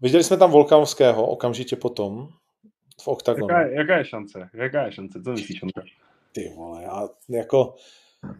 [0.00, 2.28] Viděli jsme tam Volkanovského okamžitě potom
[3.02, 3.54] v oktagonu.
[3.54, 4.50] Jaká, jaká je šance?
[4.52, 5.22] Jaká je šance?
[5.22, 5.82] Co myslíš, Ondra?
[6.32, 7.74] Ty vole, já jako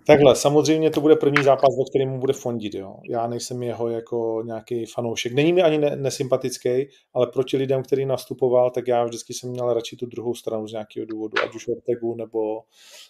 [0.06, 2.74] Takhle, samozřejmě to bude první zápas, ve kterém mu bude fondit.
[2.74, 2.96] Jo.
[3.10, 5.32] Já nejsem jeho jako nějaký fanoušek.
[5.32, 9.74] Není mi ani ne- nesympatický, ale proti lidem, který nastupoval, tak já vždycky jsem měl
[9.74, 12.62] radši tu druhou stranu z nějakého důvodu, ať už Ortegu nebo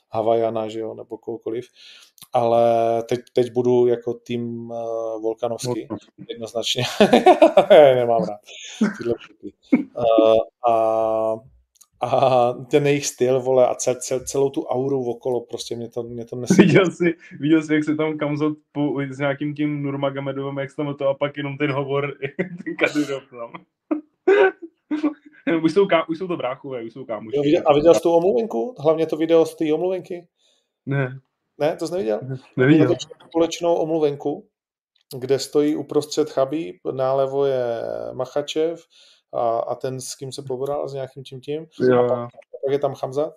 [0.09, 1.68] Havajana, že jo, nebo kohokoliv.
[2.33, 2.62] Ale
[3.03, 5.89] teď, teď budu jako tým uh, Volkanovský,
[6.28, 6.83] jednoznačně.
[7.70, 8.41] Nemám rád.
[8.99, 9.14] Tyhle
[9.97, 11.35] uh, a
[12.03, 16.03] a ten jejich styl, vole, a cel, cel, celou tu auru okolo, prostě mě to,
[16.03, 16.68] mě to nesedí.
[16.68, 20.76] Viděl jsi, viděl jsi, jak se tam Kamzot po, s nějakým tím Nurmagomedovem, jak se
[20.76, 22.14] tam to a pak jenom ten hovor,
[22.64, 23.53] ten Kadyrov tam.
[25.62, 27.36] už, jsou, ká, už jsou to bráchové, už jsou kámoši.
[27.36, 28.74] Jo, viděl, a viděl jsi tu omluvenku?
[28.78, 30.28] Hlavně to video z té omluvenky?
[30.86, 31.20] Ne.
[31.59, 32.20] Ne, to jsi neviděl?
[32.57, 32.94] Neviděl.
[33.28, 34.48] Společnou omluvenku,
[35.18, 37.82] kde stojí uprostřed Chabí, nálevo je
[38.12, 38.84] Machačev,
[39.33, 41.66] a, a ten s kým se pobral s nějakým tím tím.
[41.81, 42.05] Jo.
[42.05, 42.31] A pak,
[42.64, 43.33] pak je tam Hamza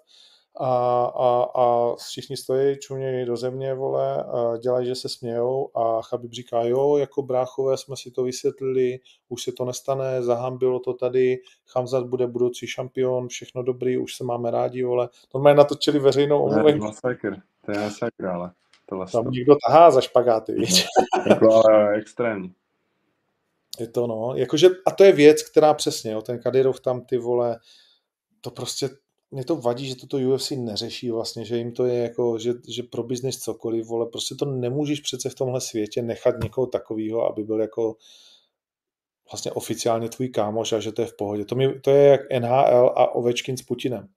[0.60, 6.02] a, a, a všichni stojí, čumějí do země, vole, a dělají, že se smějou a
[6.02, 10.94] Chabib říká, jo, jako bráchové jsme si to vysvětlili, už se to nestane, zahambilo to
[10.94, 11.38] tady,
[11.76, 15.10] Hamzat bude budoucí šampion, všechno dobrý, už se máme rádi, vole.
[15.34, 16.86] Normálně natočili veřejnou omluvenku.
[16.86, 17.36] Masakr,
[17.66, 18.52] to je masakr, ale
[18.90, 20.86] tohle Tam někdo tahá za špagáty, víš.
[21.30, 22.54] jako, ale extrémní.
[23.80, 27.18] Je to no, jakože, a to je věc, která přesně, jo, ten Kadyrov tam ty
[27.18, 27.60] vole,
[28.42, 28.90] to prostě,
[29.32, 32.84] mě to vadí, že toto UFC neřeší vlastně, že jim to je jako, že, že
[32.84, 37.44] pro biznis cokoliv, vole, prostě to nemůžeš přece v tomhle světě nechat někoho takového, aby
[37.44, 37.96] byl jako
[39.32, 41.46] vlastně oficiálně tvůj kámoš a že to je v pohodě.
[41.46, 44.08] To, mi, to je jak NHL a Ovečkin s Putinem.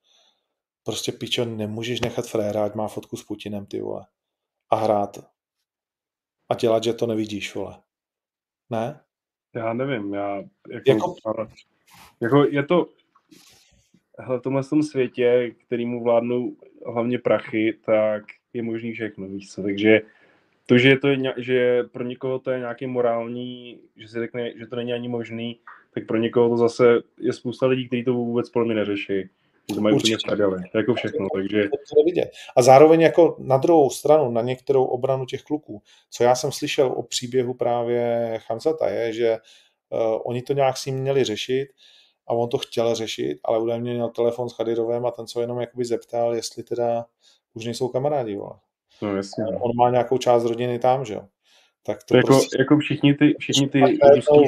[0.83, 4.07] Prostě pičo, nemůžeš nechat fréra, ať má fotku s Putinem, ty vole.
[4.71, 5.19] A hrát.
[6.49, 7.83] A dělat, že to nevidíš, vole.
[8.71, 9.01] Ne?
[9.57, 11.49] Já nevím, já jako, jako...
[12.21, 12.89] jako je to
[14.19, 19.63] hele, v tomhle tom světě, kterýmu vládnou hlavně prachy, tak je možný všechno, víš co,
[19.63, 20.01] takže
[20.67, 24.67] to, že, je to, že pro někoho to je nějaký morální, že si řekne, že
[24.67, 25.59] to není ani možný,
[25.95, 29.29] tak pro někoho to zase je spousta lidí, kteří to vůbec podle mě neřeší.
[29.75, 31.69] To mají úplně prdeli, jako všechno, takže
[32.05, 32.31] vidět.
[32.57, 36.87] A zároveň jako na druhou stranu, na některou obranu těch kluků, co já jsem slyšel
[36.87, 39.37] o příběhu právě Chamzata, je, že
[39.91, 41.69] uh, oni to nějak s ním měli řešit
[42.27, 45.61] a on to chtěl řešit, ale údajně měl telefon s Chadirovem a ten se jenom
[45.61, 47.07] jakoby zeptal, jestli teda
[47.55, 48.59] už nejsou kamarádi, vole.
[49.03, 49.45] no jasně.
[49.45, 49.59] no.
[49.61, 51.23] On má nějakou část rodiny tam, že jo.
[51.83, 54.45] Tak to, To jako, prostě jako všichni ty, všichni ty tak najednou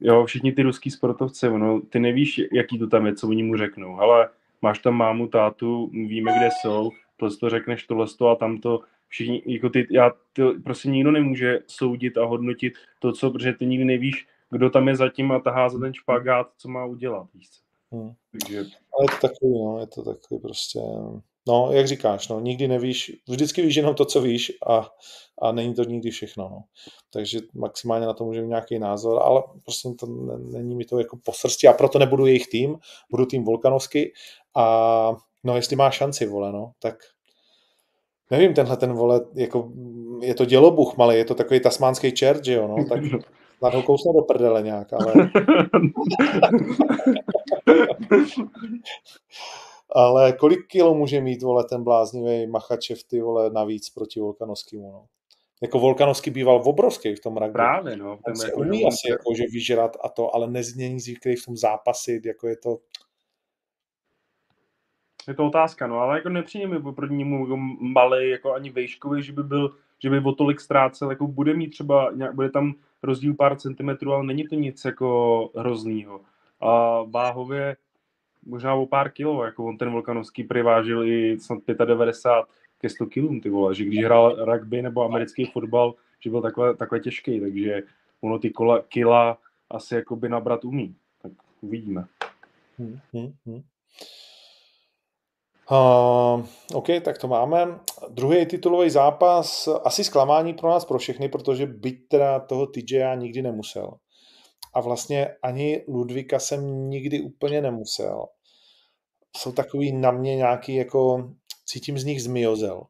[0.00, 0.24] jo.
[0.24, 4.00] všichni ty ruský sportovci, no, ty nevíš, jaký to tam je, co oni mu řeknou,
[4.00, 4.28] ale
[4.62, 9.42] máš tam mámu, tátu, víme, kde jsou, tohle to řekneš, tohle to a tamto, všichni,
[9.46, 13.84] jako ty, já, ty, prostě nikdo nemůže soudit a hodnotit to, co, protože ty nikdy
[13.84, 17.48] nevíš, kdo tam je zatím a tahá za ten špagát, co má udělat, víš.
[17.92, 18.12] Hmm.
[18.32, 20.80] Takže Ale je to takový, no, je to takový prostě,
[21.48, 24.90] no, jak říkáš, no, nikdy nevíš, vždycky víš jenom to, co víš a,
[25.42, 26.62] a není to nikdy všechno, no.
[27.12, 30.98] Takže maximálně na to může mít nějaký názor, ale prostě to ne, není mi to
[30.98, 32.76] jako po srsti a proto nebudu jejich tým,
[33.10, 34.12] budu tým Volkanovsky
[34.56, 36.94] a no, jestli má šanci, vole, no, tak
[38.30, 39.72] nevím, tenhle ten vole, jako
[40.22, 43.00] je to dělobuch malý, je to takový tasmánský čert, že jo, no, tak
[43.58, 45.14] snad ho kousne do prdele nějak, ale
[49.94, 55.06] Ale kolik kilo může mít, vole, ten bláznivý Machačev, ty vole, navíc proti Volkanovskému, no.
[55.62, 57.52] Jako Volkanovský býval obrovský v tom rugby.
[57.52, 58.18] právě, no.
[58.28, 61.56] On se jako, umí asi jako, že vyžrat a to, ale není zvyklý v tom
[61.56, 62.78] zápasit, jako je to...
[65.28, 69.22] Je to otázka, no, ale jako nepřijde mi proti němu jako malý, jako ani vejškový,
[69.22, 72.74] že by byl, že by o tolik ztrácel, jako bude mít třeba, nějak, bude tam
[73.02, 76.20] rozdíl pár centimetrů, ale není to nic jako hroznýho.
[76.60, 77.76] A váhově
[78.46, 83.40] možná o pár kilo, jako on ten Volkanovský přivážil i snad 95 ke 100 kilům,
[83.40, 87.82] ty vole, že když hrál rugby nebo americký fotbal, že byl takhle, takhle těžký, takže
[88.20, 89.38] ono ty kola, kila
[89.70, 90.94] asi jakoby nabrat umí.
[91.22, 92.04] Tak uvidíme.
[92.78, 93.62] Hm, hm, hm.
[95.70, 97.78] Uh, OK, tak to máme.
[98.08, 103.42] Druhý titulový zápas, asi zklamání pro nás, pro všechny, protože byť teda toho TJ nikdy
[103.42, 103.92] nemusel.
[104.74, 108.26] A vlastně ani Ludvíka jsem nikdy úplně nemusel.
[109.36, 111.30] Jsou takový na mě nějaký, jako
[111.64, 112.82] cítím z nich zmiozel.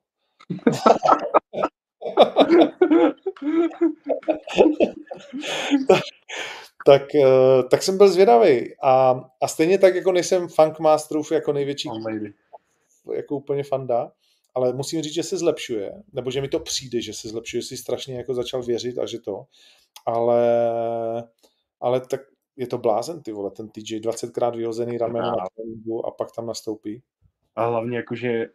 [6.86, 8.74] tak, eh, tak jsem byl zvědavý.
[8.82, 12.34] A, a stejně tak, jako nejsem Funkmasterův jako největší Almighty.
[13.14, 14.12] jako úplně fanda,
[14.54, 17.76] ale musím říct, že se zlepšuje, nebo že mi to přijde, že se zlepšuje, si
[17.76, 19.44] strašně jako začal věřit a že to,
[20.06, 20.42] ale,
[21.80, 22.20] ale tak
[22.56, 26.46] je to blázen, ty vole, ten TJ 20krát vyhozený rameno na tréninku a pak tam
[26.46, 27.02] nastoupí.
[27.56, 28.48] A hlavně jakože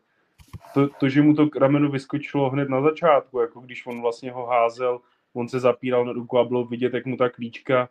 [0.74, 4.46] to, to, že mu to rameno vyskočilo hned na začátku, jako když on vlastně ho
[4.46, 5.00] házel,
[5.34, 7.90] on se zapíral na ruku a bylo vidět, jak mu ta klíčka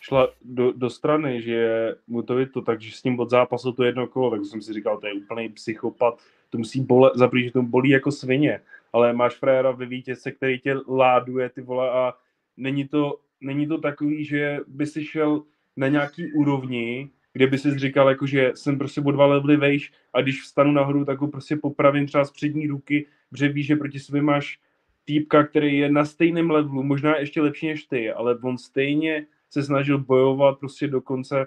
[0.00, 3.84] šla do, do strany, že mu to je to, takže s ním od zápasu to
[3.84, 6.18] jedno kolo, tak jsem si říkal, to je úplný psychopat,
[6.50, 8.60] to musí bolet, za první, že to bolí jako svině,
[8.92, 12.14] ale máš fréra ve vítězce, který tě láduje, ty vole, a
[12.56, 15.42] není to, není to takový, že by si šel
[15.76, 19.92] na nějaký úrovni, kde by si říkal, jako, že jsem prostě o dva levely vejš
[20.12, 23.76] a když vstanu nahoru, tak ho prostě popravím třeba z přední ruky, protože víš, že
[23.76, 24.58] proti sobě máš
[25.04, 29.62] týpka, který je na stejném levelu, možná ještě lepší než ty, ale on stejně se
[29.62, 31.46] snažil bojovat prostě do konce.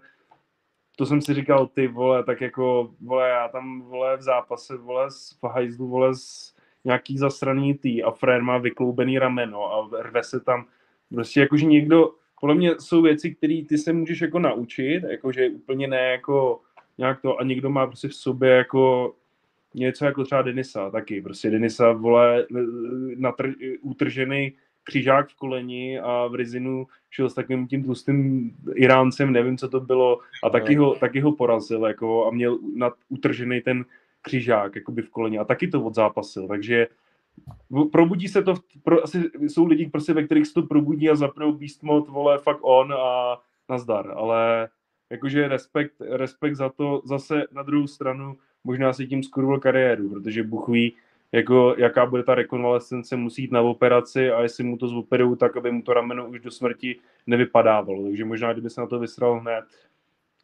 [0.96, 5.12] To jsem si říkal, ty vole, tak jako, vole, já tam, vole, v zápase, vole,
[5.12, 10.40] z hajzlu, vole, z nějaký zasraný tý a Frér má vykloubený rameno a rve se
[10.40, 10.66] tam,
[11.14, 15.88] prostě jakože někdo, podle mě jsou věci, které ty se můžeš jako naučit, jakože úplně
[15.88, 16.62] ne jako
[16.98, 19.16] nějak to, a někdo má prostě v sobě jako
[19.74, 22.46] něco jako třeba Denisa taky, prostě Denisa, vole,
[23.16, 24.54] natr, utržený
[24.84, 29.80] křižák v koleni a v Rizinu šel s takovým tím tlustým Iráncem, nevím, co to
[29.80, 33.86] bylo, a taky ho, taky ho porazil, jako, a měl nad, utržený ten
[34.22, 36.88] křižák, jakoby v koleni, a taky to odzápasil, takže
[37.92, 41.54] probudí se to, pro, asi jsou lidi, prostě, ve kterých se to probudí a zapnou
[41.54, 43.38] Beast Mode, vole, fuck on a
[43.70, 44.70] nazdar, ale
[45.10, 50.44] jakože respekt, respekt za to, zase na druhou stranu možná si tím skurvil kariéru, protože
[50.44, 50.96] Bůh ví,
[51.32, 55.58] jako, jaká bude ta rekonvalescence, musí jít na operaci a jestli mu to zoperují tak,
[55.58, 58.04] aby mu to rameno už do smrti nevypadávalo.
[58.04, 59.66] Takže možná, kdyby se na to vysral hned,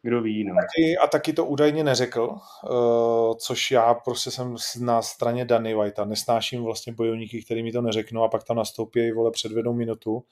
[0.06, 0.44] kdo ví.
[0.44, 0.54] No.
[0.54, 2.38] Taky, a taky to údajně neřekl,
[2.70, 6.04] uh, což já prostě jsem na straně Danny Whitea.
[6.04, 10.24] Nesnáším vlastně bojovníky, který mi to neřeknou a pak tam nastoupí, vole, předvedou minutu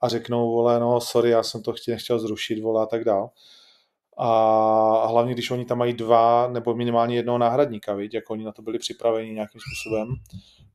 [0.00, 3.30] a řeknou, vole, no sorry, já jsem to chtěl, nechtěl zrušit, vole, a tak dál.
[4.16, 8.14] A hlavně, když oni tam mají dva nebo minimálně jednoho náhradníka, viď?
[8.14, 10.08] jako oni na to byli připraveni nějakým způsobem.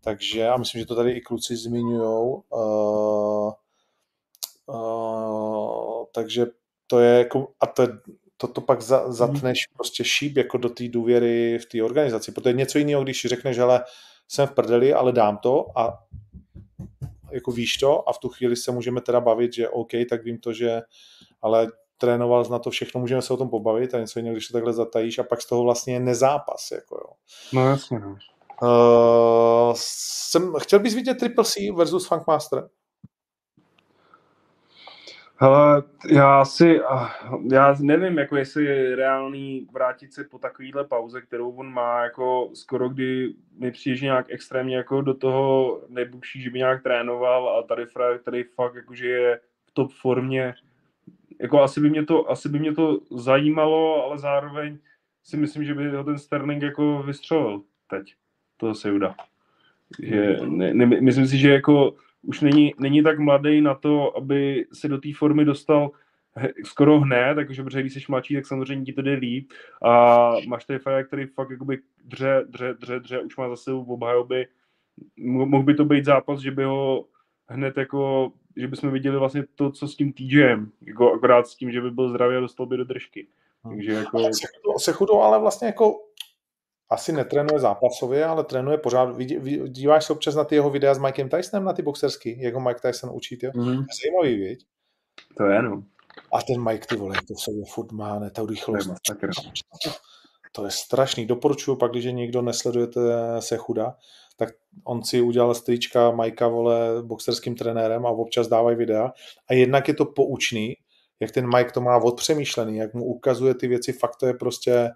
[0.02, 2.44] Takže a myslím, že to tady i kluci zmiňujou.
[2.50, 3.52] Uh,
[4.66, 6.46] uh, takže
[6.88, 7.88] to je jako, a to je
[8.42, 12.54] to, to pak za, zatneš prostě šíp jako do té důvěry v té organizaci, protože
[12.54, 13.84] něco jiného, když řekneš, ale
[14.28, 16.00] jsem v prdeli, ale dám to a
[17.32, 20.38] jako víš to a v tu chvíli se můžeme teda bavit, že OK, tak vím
[20.38, 20.82] to, že
[21.42, 21.68] ale
[21.98, 24.74] trénoval na to všechno, můžeme se o tom pobavit a něco jiného, když to takhle
[24.74, 26.72] zatajíš a pak z toho vlastně je nezápas.
[26.72, 27.14] Jako jo.
[27.54, 28.18] No jasně, no.
[28.62, 32.70] Uh, jsem, chtěl bys vidět Triple C versus Funkmaster?
[35.42, 36.82] Hele, já si,
[37.52, 42.50] já nevím, jako jestli je reálný vrátit se po takovýhle pauze, kterou on má, jako
[42.54, 47.64] skoro kdy mi přijde nějak extrémně jako do toho nebuší, že by nějak trénoval a
[47.64, 50.54] tady Fraj, tady fakt jakože je v top formě.
[51.42, 54.78] Jako asi by mě to, asi by mě to zajímalo, ale zároveň
[55.24, 58.14] si myslím, že by ho ten Sterling jako vystřelil teď.
[58.58, 59.16] To se udá.
[60.04, 64.66] Že, ne, ne, myslím si, že jako už není, není tak mladý na to, aby
[64.74, 65.92] se do té formy dostal
[66.66, 69.52] skoro hned, takže protože když jsi mladší, tak samozřejmě ti to jde líp
[69.86, 73.86] a máš tady Faja, který fakt jakoby dře, dře, dře, dře, už má za sebou
[73.86, 74.48] v obhajoby.
[75.18, 77.06] Mohl by to být zápas, že by ho
[77.48, 81.72] hned jako, že bychom viděli vlastně to, co s tím TJem, jako akorát s tím,
[81.72, 83.28] že by byl zdravý a dostal by do držky.
[83.64, 84.30] Takže jako...
[84.78, 86.02] Se chudou, ale vlastně jako
[86.90, 89.18] asi netrénuje zápasově, ale trénuje pořád.
[89.68, 92.60] Díváš se občas na ty jeho videa s Mikem Tysonem, na ty boxerský, jak ho
[92.60, 93.52] Mike Tyson učí, jo?
[93.52, 93.86] Mm-hmm.
[94.04, 94.66] Zajímavý, viď?
[95.38, 95.84] To je, no.
[96.34, 98.90] A ten Mike, ty vole, to sobě furt má, ne, ta rychlost.
[100.52, 101.26] To je strašný.
[101.26, 103.00] Doporučuju pak, když někdo nesledujete
[103.40, 103.96] se chuda,
[104.38, 104.50] tak
[104.84, 109.12] on si udělal strička Majka, vole, boxerským trenérem a občas dávají videa.
[109.50, 110.74] A jednak je to poučný,
[111.20, 114.90] jak ten Mike to má odpřemýšlený, jak mu ukazuje ty věci, fakt to je prostě,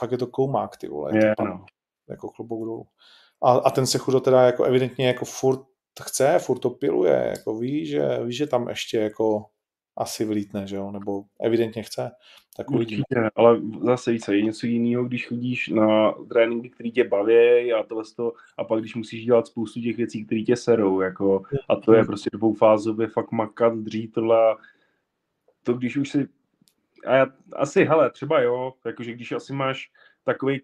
[0.00, 1.16] fakt je to koumák, ty vole.
[1.18, 1.64] Je, to no.
[2.08, 2.86] Jako klobouk dolů.
[3.42, 5.60] A, a ten se chudo teda jako evidentně jako furt
[6.02, 9.46] chce, furt to piluje, jako ví, že, ví, že tam ještě jako
[9.96, 12.10] asi vlítne, že jo, nebo evidentně chce,
[12.56, 13.02] tak uvidíme.
[13.10, 17.82] Určitě, ale zase více, je něco jiného, když chodíš na tréninky, které tě baví a
[17.82, 21.76] to, to a pak když musíš dělat spoustu těch věcí, které tě serou, jako, a
[21.76, 22.06] to je hmm.
[22.06, 24.56] prostě dvoufázově fakt makat, dřít tohle,
[25.62, 26.28] to když už si
[27.06, 29.90] a já, asi, hele, třeba jo, jakože když asi máš
[30.24, 30.62] takový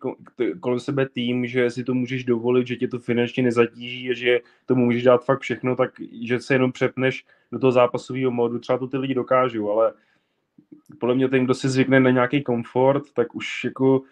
[0.61, 4.40] kolem sebe tým, že si to můžeš dovolit, že tě to finančně nezatíží a že
[4.66, 5.90] tomu můžeš dát fakt všechno, tak
[6.22, 9.93] že se jenom přepneš do toho zápasového modu, třeba to ty lidi dokážou, ale
[11.01, 14.03] podle mě ten, kdo si zvykne na nějaký komfort, tak už jako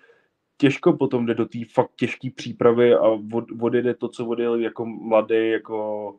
[0.57, 3.03] těžko potom jde do té fakt těžké přípravy a
[3.35, 6.16] od, odjede to, co odjel jako mladý, jako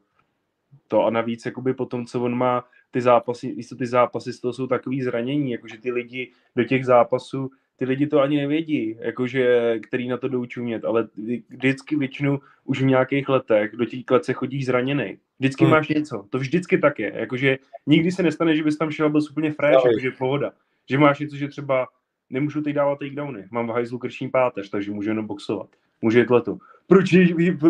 [0.87, 4.53] to a navíc jakoby potom, co on má ty zápasy, víš ty zápasy z toho
[4.53, 9.75] jsou takový zranění, jakože ty lidi do těch zápasů, ty lidi to ani nevědí, jakože,
[9.79, 11.07] který na to jdou čumět, ale
[11.49, 15.17] vždycky většinu už v nějakých letech do těch let se chodí zraněný.
[15.39, 15.71] Vždycky hmm.
[15.71, 19.09] máš něco, to vždycky tak je, jakože nikdy se nestane, že bys tam šel a
[19.09, 20.51] byl úplně fresh, jakože pohoda.
[20.89, 21.87] Že máš něco, že třeba
[22.29, 25.69] nemůžu teď dávat takedowny, mám v hajzlu krční páteř, takže můžu jenom boxovat.
[26.01, 26.59] Může jít letu.
[26.87, 27.09] Proč,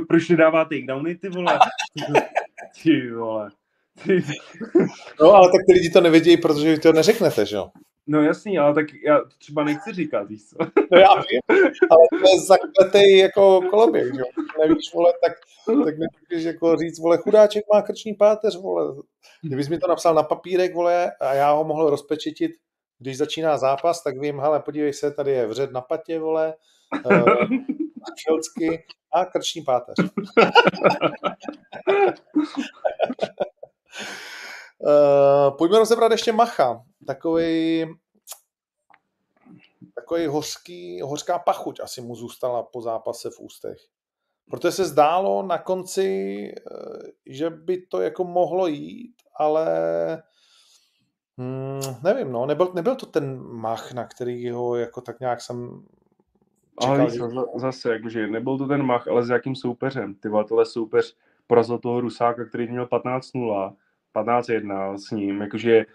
[0.08, 1.60] proč nedává takedowny, ty vole?
[2.84, 3.52] Ty vole.
[5.22, 7.70] No, ale tak ty lidi to nevědí, protože vy to neřeknete, že jo?
[8.08, 10.56] No jasný, ale tak já to třeba nechci říkat, víš co?
[10.91, 11.41] No já vím,
[11.89, 14.26] ale to je zakletej jako koloběh, že jo?
[14.60, 15.34] Nevíš, vole, tak,
[15.86, 18.95] tak nemůžeš jako říct, vole, chudáček má krční páteř, vole.
[19.41, 22.52] Kdybys mi to napsal na papírek, vole, a já ho mohl rozpečitit,
[22.99, 26.54] když začíná zápas, tak vím, hele, podívej se, tady je vřed na patě, vole,
[27.06, 27.26] uh,
[29.14, 29.95] a krční páteř.
[34.80, 36.84] Uh, pojďme rozebrat ještě Macha.
[37.08, 37.86] Takový
[39.96, 43.78] takový hořký, hořká pachuť asi mu zůstala po zápase v ústech.
[44.50, 49.68] Protože se zdálo na konci, eh, že by to jako mohlo jít, ale
[51.38, 55.86] hmm, nevím, no, nebyl, nebyl to ten mach, na který ho jako tak nějak jsem
[56.82, 56.96] čekal.
[56.96, 57.20] Ale že...
[57.56, 60.16] zase, jakože nebyl to ten mach, ale s jakým soupeřem.
[60.16, 61.18] Ty tohle soupeř
[61.48, 63.76] porazil toho Rusáka, který měl 15-0
[64.16, 65.86] 15-1 s ním, jakože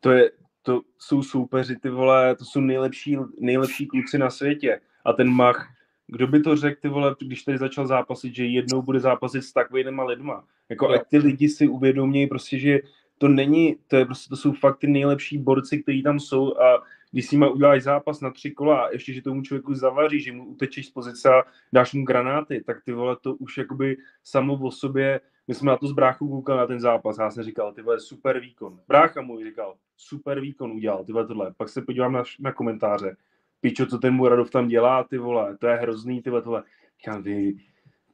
[0.00, 0.30] to, je,
[0.62, 4.80] to jsou soupeři, ty vole, to jsou nejlepší, nejlepší kluci na světě.
[5.04, 5.68] A ten Mach,
[6.06, 9.52] kdo by to řekl, ty vole, když tady začal zápasit, že jednou bude zápasit s
[9.52, 10.44] takovýma lidma.
[10.68, 12.80] Jako ať ty lidi si uvědomějí prostě, že
[13.18, 16.82] to není, to, je prostě, to jsou fakt ty nejlepší borci, kteří tam jsou a
[17.10, 20.32] když s nima uděláš zápas na tři kola a ještě, že tomu člověku zavaří, že
[20.32, 24.54] mu utečeš z pozice a dáš mu granáty, tak ty vole, to už jakoby samo
[24.54, 27.44] o sobě my jsme na to s bráchou koukali na ten zápas a já jsem
[27.44, 28.80] říkal, ty vole, super výkon.
[28.88, 31.54] Brácha můj říkal, super výkon udělal, ty vole, tohle.
[31.56, 33.16] Pak se podívám na, na komentáře.
[33.60, 36.62] Pičo, co ten Muradov tam dělá, ty vole, to je hrozný, ty vole, tohle.
[36.98, 37.54] Říkám, vy,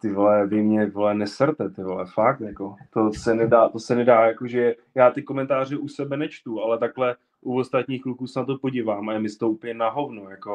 [0.01, 3.95] ty vole, vy mě, vole, nesrte, ty vole, fakt, jako, to se nedá, to se
[3.95, 8.47] nedá, jakože já ty komentáře u sebe nečtu, ale takhle u ostatních kluků se na
[8.47, 10.55] to podívám a je mi to úplně na hovno, jako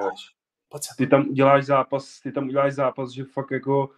[0.98, 3.90] ty tam uděláš zápas, ty tam uděláš zápas, že fakt jako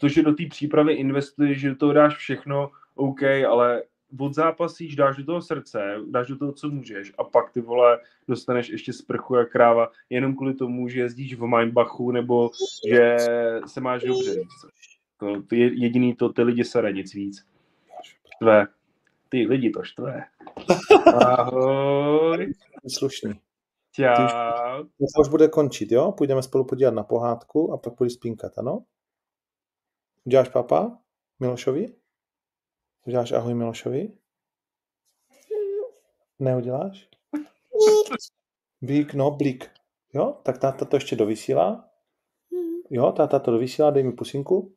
[0.00, 3.82] to, že do té přípravy investuješ, že do toho dáš všechno, OK, ale
[4.18, 7.98] od zápasíš, dáš do toho srdce, dáš do toho, co můžeš a pak ty vole
[8.28, 12.50] dostaneš ještě sprchu jak kráva jenom kvůli tomu, že jezdíš v Mainbachu nebo
[12.88, 13.16] že
[13.66, 14.34] se máš dobře.
[15.16, 17.46] To, to je jediný to, ty lidi sere, nic víc.
[18.36, 18.66] Štve.
[19.28, 20.24] Ty lidi to štve.
[21.14, 22.52] Ahoj.
[22.88, 23.32] Slušný.
[23.92, 24.28] Čau.
[24.84, 26.12] To už bude končit, jo?
[26.12, 28.84] Půjdeme spolu podívat na pohádku a pak půjdeš spinkat, ano?
[30.24, 30.98] Uděláš papa
[31.40, 31.96] Milošovi?
[33.06, 34.18] Uděláš ahoj Milošovi?
[36.38, 37.08] Neuděláš?
[38.80, 39.70] Blík, no, blík.
[40.14, 41.90] Jo, tak táta to ještě dovysílá.
[42.90, 44.76] Jo, táta to dovysílá, dej mi pusinku.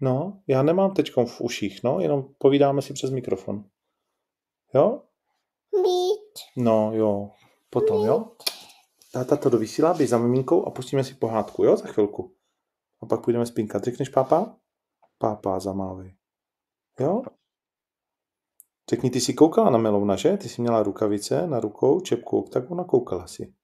[0.00, 3.64] No, já nemám teď v uších, no, jenom povídáme si přes mikrofon.
[4.74, 5.02] Jo?
[6.56, 7.30] No, jo.
[7.70, 8.32] Potom, jo?
[9.12, 12.35] Táta to dovysílá, běž za miminkou a pustíme si pohádku, jo, za chvilku.
[13.02, 13.84] A pak půjdeme spinkat.
[13.84, 14.56] Řekneš pápa?
[15.18, 16.16] Pápa, zamávej.
[17.00, 17.22] Jo?
[18.90, 20.36] Řekni, ty jsi koukala na Melouna, že?
[20.36, 23.54] Ty jsi měla rukavice na rukou, čepku, tak ona koukala si.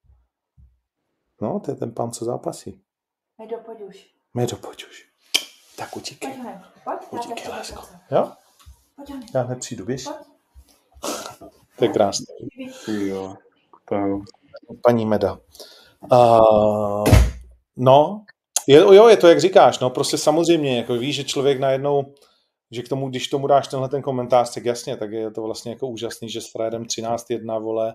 [1.41, 2.83] No, to je ten pán, co zápasí.
[3.39, 4.15] Medo, pojď už.
[4.35, 5.09] Medo, pojď už.
[5.77, 6.35] Tak utíkej.
[6.85, 7.83] Pojď, Utíkej, lásko.
[8.11, 8.33] Jo?
[9.35, 10.05] Já hned přijdu, běž.
[11.79, 12.27] To je krásné.
[12.89, 13.37] Jo.
[13.89, 14.25] To,
[14.83, 15.39] paní Meda.
[16.13, 17.05] Uh,
[17.77, 18.25] no,
[18.69, 22.15] je, jo, je to, jak říkáš, no, prostě samozřejmě, jako víš, že člověk najednou,
[22.71, 25.73] že k tomu, když tomu dáš tenhle ten komentář, tak jasně, tak je to vlastně
[25.73, 27.95] jako úžasný, že s Fredem 13-1, vole,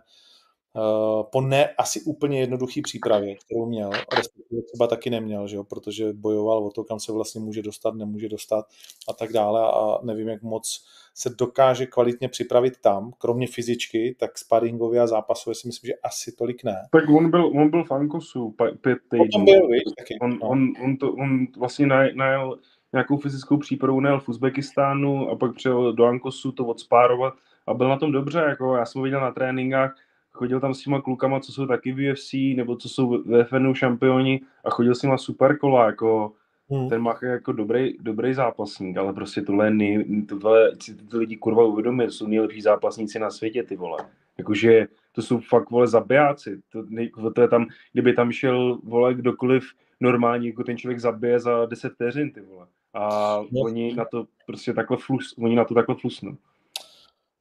[1.31, 6.13] po ne asi úplně jednoduchý přípravě, kterou měl, respektive třeba taky neměl, že jo, protože
[6.13, 8.65] bojoval o to, kam se vlastně může dostat, nemůže dostat
[9.09, 14.37] a tak dále a nevím, jak moc se dokáže kvalitně připravit tam, kromě fyzičky, tak
[14.37, 16.87] sparingově a zápasově si myslím, že asi tolik ne.
[16.91, 19.45] tak on byl, on byl v Ankosu pět týdnů.
[19.45, 20.17] byl, víš, taky.
[20.21, 20.47] On, no.
[20.47, 22.59] on, on, to, on vlastně naj- najel
[22.93, 27.33] nějakou fyzickou přípravu, najel v Uzbekistánu a pak přijel do Ankosu to odspárovat
[27.67, 29.95] a byl na tom dobře, jako já jsem ho viděl na tréninkách,
[30.37, 33.73] chodil tam s těma klukama, co jsou taky v UFC, nebo co jsou ve FNU
[33.73, 36.31] šampioni a chodil s nima super kola, jako
[36.69, 36.89] Hmm.
[36.89, 41.37] ten Mach je jako dobrý, dobrý zápasník, ale prostě tohle, nej, tohle si ty lidi
[41.37, 43.97] kurva uvědomí, to jsou nejlepší zápasníci na světě, ty vole.
[44.37, 46.61] Jakože to jsou fakt, vole, zabijáci.
[46.71, 49.63] To, nej, to je tam, kdyby tam šel, vole, kdokoliv
[49.99, 52.65] normální, jako ten člověk zabije za 10 vteřin, ty vole.
[52.93, 53.61] A No.
[53.61, 56.35] oni na to prostě takhle flus, oni na to takhle flusnou.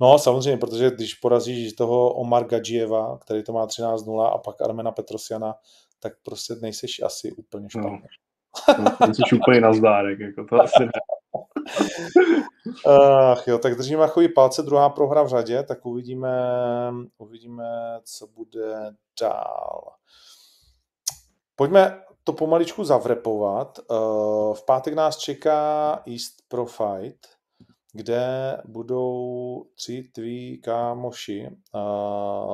[0.01, 4.93] No samozřejmě, protože když porazíš toho Omar Gadžieva, který to má 13-0 a pak Armena
[4.93, 5.55] Petrosiana,
[6.01, 8.03] tak prostě nejseš asi úplně špatný.
[8.79, 9.15] No.
[9.15, 10.91] Jsi úplně na zdárek, jako to asi ne.
[13.33, 16.31] Ach jo, tak držíme machový palce, druhá prohra v řadě, tak uvidíme,
[17.19, 17.65] uvidíme,
[18.05, 19.93] co bude dál.
[21.57, 23.79] Pojďme to pomaličku zavrepovat.
[23.79, 23.95] Eh,
[24.55, 27.27] V pátek nás čeká East Pro Fight,
[27.97, 31.51] kde budou tři tví kámoši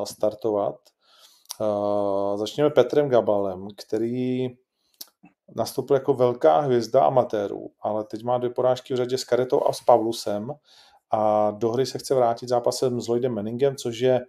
[0.04, 0.76] startovat.
[2.36, 4.48] Začněme Petrem Gabalem, který
[5.56, 9.72] nastoupil jako velká hvězda amatérů, ale teď má dvě porážky v řadě s Karetou a
[9.72, 10.52] s Pavlusem
[11.10, 14.20] a do hry se chce vrátit zápasem s Lloydem Manningem, což je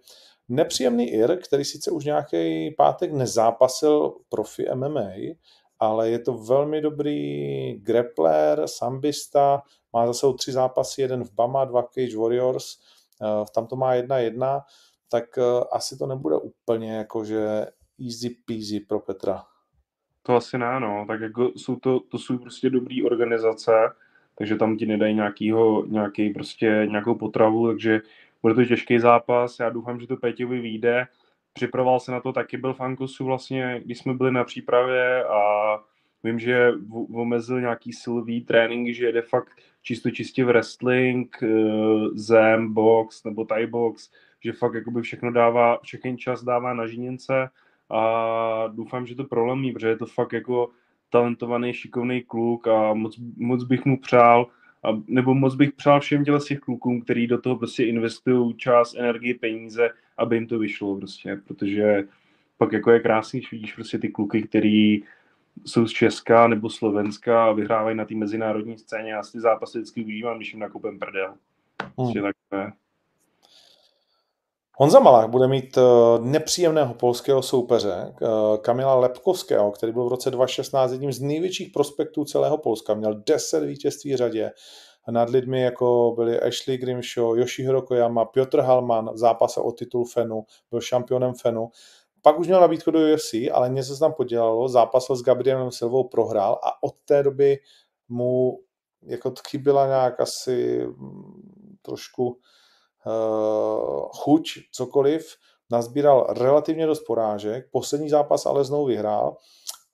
[0.48, 5.10] nepříjemný Ir, který sice už nějaký pátek nezápasil profi MMA,
[5.78, 9.62] ale je to velmi dobrý grappler, sambista,
[9.92, 12.78] má za sebou tři zápasy, jeden v Bama, dva Cage Warriors,
[13.22, 14.60] eh, tam to má jedna jedna,
[15.10, 17.66] tak eh, asi to nebude úplně jakože
[18.00, 19.44] easy peasy pro Petra.
[20.22, 21.04] To asi ne, no.
[21.08, 23.72] Tak jako jsou to, to jsou prostě dobrý organizace,
[24.34, 28.00] takže tam ti nedají nějakýho, nějaký prostě nějakou potravu, takže
[28.42, 29.58] bude to těžký zápas.
[29.58, 31.06] Já doufám, že to Peťovi vyjde.
[31.54, 35.40] Připravoval se na to, taky byl v Ankosu vlastně, když jsme byli na přípravě a
[36.24, 36.72] vím, že
[37.14, 39.48] omezil nějaký silový trénink, že jede fakt
[39.82, 41.48] čisto čistě v wrestling, eh,
[42.14, 44.10] zem, box nebo thai box,
[44.44, 47.48] že fakt jakoby všechno dává, všechny čas dává na žiněnce
[47.90, 50.70] a doufám, že to prolomí, protože je to fakt jako
[51.10, 54.46] talentovaný, šikovný kluk a moc, moc bych mu přál,
[54.84, 58.94] a, nebo moc bych přál všem těle těch klukům, který do toho prostě investují čas,
[58.94, 62.04] energii, peníze, aby jim to vyšlo prostě, protože
[62.58, 65.02] pak jako je krásný, když vidíš prostě ty kluky, který
[65.64, 69.12] jsou z Česka nebo Slovenska a vyhrávají na té mezinárodní scéně.
[69.12, 71.34] Já si ty zápasy vždycky užívám, když jim nakupem prdel.
[71.94, 72.72] Prostě to je.
[74.76, 75.82] Honza Malák bude mít eh,
[76.20, 78.26] nepříjemného polského soupeře, eh,
[78.60, 82.94] Kamila Lepkovského, který byl v roce 2016 jedním z největších prospektů celého Polska.
[82.94, 84.50] Měl 10 vítězství řadě,
[85.10, 90.44] nad lidmi, jako byli Ashley Grimshaw, Yoshihiro Koyama, Piotr Halman v zápase o titul Fenu,
[90.70, 91.68] byl šampionem Fenu.
[92.22, 96.08] Pak už měl nabídku do UFC, ale něco se tam podělalo, zápasil s Gabrielem Silvou,
[96.08, 97.58] prohrál a od té doby
[98.08, 98.58] mu
[99.02, 102.38] jako chyběla nějak asi mm, trošku
[104.22, 105.36] chuť, cokoliv.
[105.70, 109.36] Nazbíral relativně dost porážek, poslední zápas ale znovu vyhrál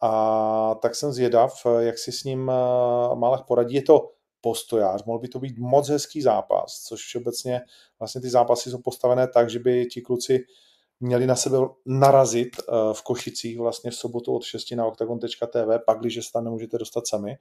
[0.00, 3.74] a tak jsem zvědav, jak si s ním uh, Malach poradí.
[3.74, 4.10] Je to
[4.40, 7.60] postojář, mohl by to být moc hezký zápas, což obecně
[7.98, 10.44] vlastně ty zápasy jsou postavené tak, že by ti kluci
[11.00, 15.98] měli na sebe narazit uh, v Košicích vlastně v sobotu od 6 na octagon.tv, pak,
[15.98, 17.36] když se tam nemůžete dostat sami.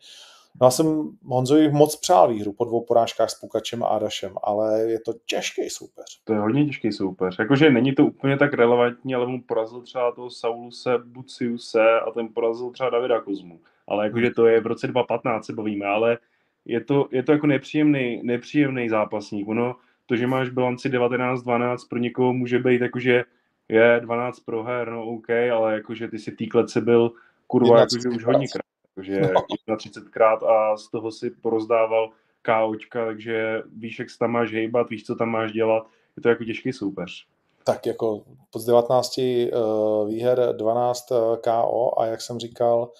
[0.61, 4.81] No já jsem Honzovi moc přál výhru po dvou porážkách s Pukačem a Adašem, ale
[4.81, 6.21] je to těžký soupeř.
[6.23, 7.39] To je hodně těžký soupeř.
[7.39, 12.27] Jakože není to úplně tak relevantní, ale mu porazil třeba toho Sauluse Buciuse a ten
[12.33, 13.59] porazil třeba Davida Kozmu.
[13.87, 16.17] Ale jakože to je v roce 2015 se bavíme, ale
[16.65, 19.47] je to, je to jako nepříjemný, nepříjemný zápasník.
[19.47, 23.23] Ono, to, že máš bilanci 19-12, pro někoho může být jakože
[23.69, 27.11] je 12 proher, no OK, ale jakože ty si té klece byl
[27.47, 28.68] kurva jakože už hodně krát.
[28.99, 29.21] Takže
[29.67, 29.75] no.
[29.75, 32.09] 31krát a z toho si porozdával
[32.41, 35.83] KOčka, takže víš, jak se tam máš hejbat, víš, co tam máš dělat.
[36.17, 37.27] Je to jako těžký soupeř.
[37.63, 38.21] Tak jako
[38.55, 42.91] z 19 uh, výher 12 uh, KO a jak jsem říkal,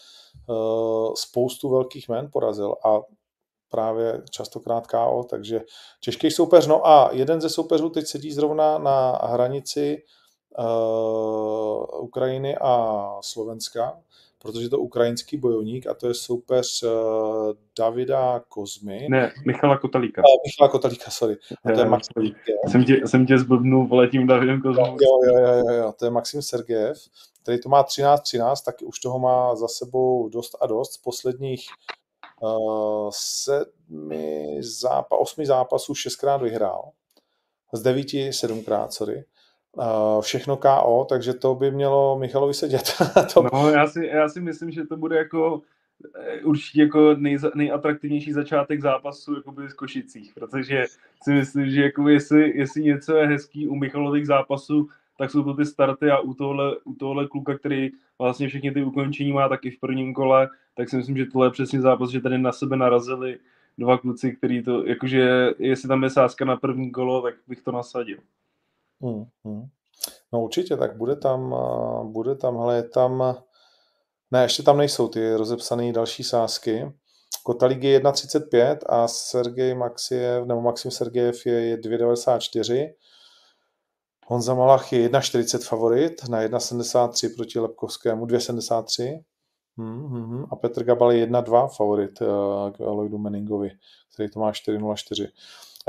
[0.48, 3.00] uh, spoustu velkých men porazil a
[3.70, 5.62] právě častokrát KO, takže
[6.00, 6.68] těžký soupeř.
[6.68, 10.04] No a jeden ze soupeřů teď sedí zrovna na hranici
[10.60, 14.00] uh, Ukrajiny a Slovenska,
[14.42, 19.08] protože je to ukrajinský bojovník a to je soupeř uh, Davida Kozmy.
[19.10, 20.22] Ne, Michala Kotalíka.
[20.22, 21.38] Uh, Michala Kotalíka, sorry.
[21.66, 22.32] A to je Maxim
[22.68, 24.86] jsem tě, jsem tě zblbnul vole tím Davidem Kozmou.
[24.86, 26.98] Jo, jo, jo, jo, jo, to je Maxim Sergejev,
[27.44, 30.94] který to má 13-13, tak už toho má za sebou dost a dost.
[30.94, 31.66] Z posledních
[32.42, 36.92] uh, sedmi zápa, osmi zápasů šestkrát vyhrál.
[37.74, 39.24] Z devíti sedmkrát, sorry.
[39.74, 42.94] Uh, všechno KO, takže to by mělo Michalovi sedět.
[43.34, 43.44] to...
[43.54, 45.62] No, já si, já si myslím, že to bude jako
[46.16, 50.86] eh, určitě jako nej, nejatraktivnější začátek zápasu jakoby z Košicích, protože
[51.24, 55.54] si myslím, že jako jestli, jestli něco je hezký u Michalových zápasů, tak jsou to
[55.54, 57.90] ty starty a u tohle, u tohle kluka, který
[58.20, 61.52] vlastně všechny ty ukončení má taky v prvním kole, tak si myslím, že tohle je
[61.52, 63.40] přesně zápas, že tady na sebe narazili
[63.78, 67.72] dva kluci, který to, jakože jestli tam je sázka na první kolo, tak bych to
[67.72, 68.18] nasadil.
[69.02, 69.64] Hmm, hmm.
[70.34, 71.56] No určitě, tak bude tam,
[72.04, 73.38] bude tam, hele, je tam,
[74.32, 76.92] ne, ještě tam nejsou ty rozepsané další sázky.
[77.44, 82.94] Kotalík je 1,35 a Sergej Maxiev, nebo Maxim Sergejev je 2,94.
[84.28, 89.24] Honza Malach je 1,40 favorit na 1,73 proti Lepkovskému, 2,73.
[89.78, 90.46] Hmm, hmm, hmm.
[90.52, 92.28] A Petr Gabal je 1,2 favorit uh,
[92.72, 93.72] k Lloydu Meningovi,
[94.14, 95.28] který to má 4,04.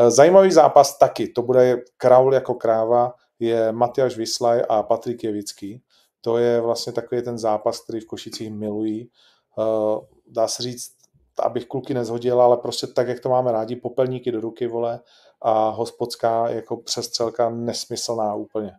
[0.00, 5.82] Eh, zajímavý zápas taky, to bude Kraul jako kráva, je Matyáš Vyslaj a Patrik Jevický.
[6.20, 9.10] To je vlastně takový ten zápas, který v Košicích milují.
[9.58, 10.92] Eh, dá se říct,
[11.38, 15.00] abych kluky nezhodil, ale prostě tak, jak to máme rádi, popelníky do ruky, vole,
[15.42, 18.72] a hospodská jako přestřelka nesmyslná úplně.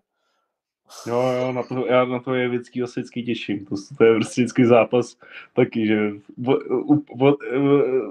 [1.07, 3.65] Jo, jo, na to, já na to je vždycky osvědský těším.
[3.65, 5.17] To, to je prostě vždycky zápas
[5.53, 6.11] taky, že
[6.87, 7.35] od, od,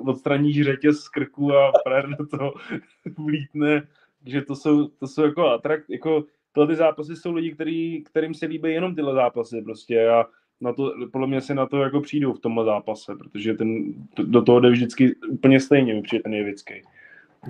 [0.07, 1.73] odstraníš řetěz z krku a
[2.19, 2.55] do toho
[3.19, 3.89] vlítne,
[4.27, 8.35] že to jsou, to jsou jako atrakt, jako tohle ty zápasy jsou lidi, který, kterým
[8.35, 10.27] se líbí jenom tyhle zápasy prostě a
[10.61, 14.43] na to, podle mě si na to jako přijdou v tomhle zápase, protože ten, do
[14.43, 16.75] toho jde vždycky úplně stejně, přijde ten Jevický.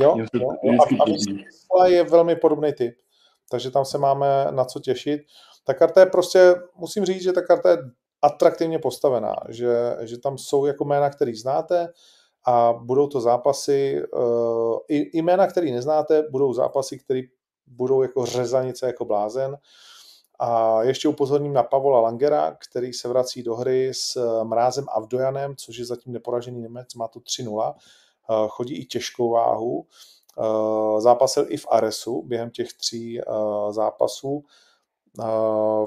[0.01, 0.51] Jo, jo.
[0.61, 2.95] A, a je velmi podobný typ
[3.51, 5.21] takže tam se máme na co těšit.
[5.65, 7.79] Ta karta je prostě, musím říct, že ta karta je
[8.23, 11.89] atraktivně postavená, že, že tam jsou jako jména, který znáte
[12.47, 17.21] a budou to zápasy, uh, i, i jména, který neznáte, budou zápasy, které
[17.67, 19.57] budou jako řezanice jako blázen.
[20.39, 25.77] A ještě upozorním na Pavola Langera, který se vrací do hry s Mrázem Avdojanem, což
[25.77, 27.75] je zatím neporažený Němec, má tu 3-0.
[28.31, 29.87] Eh, chodí i těžkou váhu.
[30.39, 33.25] Eh, zápasil i v Aresu během těch tří eh,
[33.71, 34.45] zápasů.
[35.21, 35.87] Eh,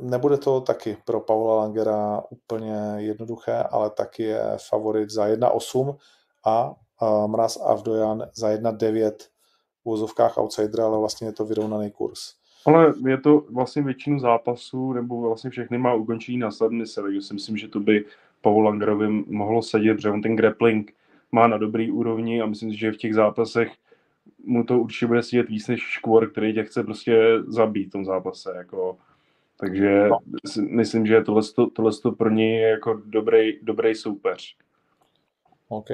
[0.00, 5.96] nebude to taky pro Paula Langera úplně jednoduché, ale taky je favorit za 1,8
[6.46, 6.74] a
[7.26, 9.12] Mraz Avdojan za 1,9
[9.82, 12.34] v úvozovkách outsider, ale vlastně je to vyrovnaný kurz.
[12.66, 17.34] Ale je to vlastně většinu zápasů, nebo vlastně všechny má ukončení na submise, takže si
[17.34, 18.04] myslím, že to by
[18.40, 20.92] Paul Langerovi mohlo sedět, protože on ten grappling
[21.32, 23.72] má na dobrý úrovni a myslím si, že v těch zápasech
[24.44, 28.04] mu to určitě bude sedět víc než Škvor, který tě chce prostě zabít v tom
[28.04, 28.52] zápase.
[28.56, 28.96] Jako.
[29.60, 30.18] Takže no.
[30.70, 31.42] myslím, že tohle,
[31.72, 34.56] tohle pro něj je jako dobrý, dobrý soupeř.
[35.68, 35.88] OK.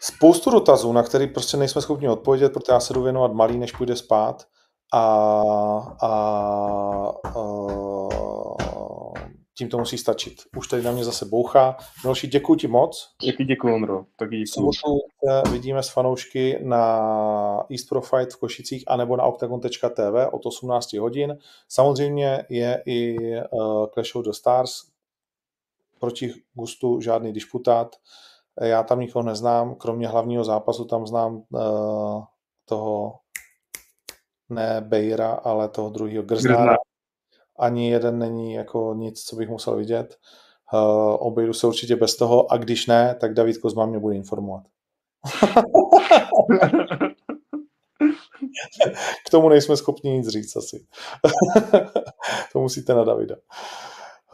[0.00, 3.72] spoustu dotazů, na který prostě nejsme schopni odpovědět, protože já se jdu věnovat malý, než
[3.72, 4.46] půjde spát.
[4.92, 5.02] A,
[6.02, 6.08] a,
[7.24, 7.32] a
[9.58, 10.42] tím to musí stačit.
[10.56, 11.76] Už tady na mě zase bouchá.
[12.04, 13.14] Miloši, děkuji ti moc.
[13.26, 14.04] Taky děkuji, Ondro.
[14.16, 14.46] Taky děkuji.
[14.46, 14.98] sobotu
[15.52, 16.86] vidíme s fanoušky na
[17.70, 21.38] East Pro Fight v Košicích anebo na octagon.tv od 18 hodin.
[21.68, 23.16] Samozřejmě je i
[23.52, 24.70] uh, Clash of the Stars.
[26.00, 27.96] Proti gustu žádný disputát.
[28.60, 32.24] Já tam nikoho neznám, kromě hlavního zápasu tam znám uh,
[32.64, 33.18] toho
[34.48, 36.76] ne Bejra, ale toho druhého Grznára.
[37.58, 40.16] Ani jeden není jako nic, co bych musel vidět.
[40.72, 44.62] Uh, obejdu se určitě bez toho a když ne, tak David Kozma mě bude informovat.
[49.26, 50.86] K tomu nejsme schopni nic říct asi.
[52.52, 53.36] to musíte na Davida.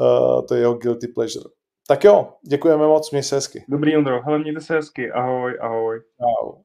[0.00, 1.44] Uh, to je jeho guilty pleasure.
[1.88, 3.64] Tak jo, děkujeme moc, měj se hezky.
[3.68, 4.22] Dobrý, Ondro.
[4.22, 5.12] Hele, mějte se hezky.
[5.12, 6.00] Ahoj, ahoj.
[6.00, 6.63] Čau.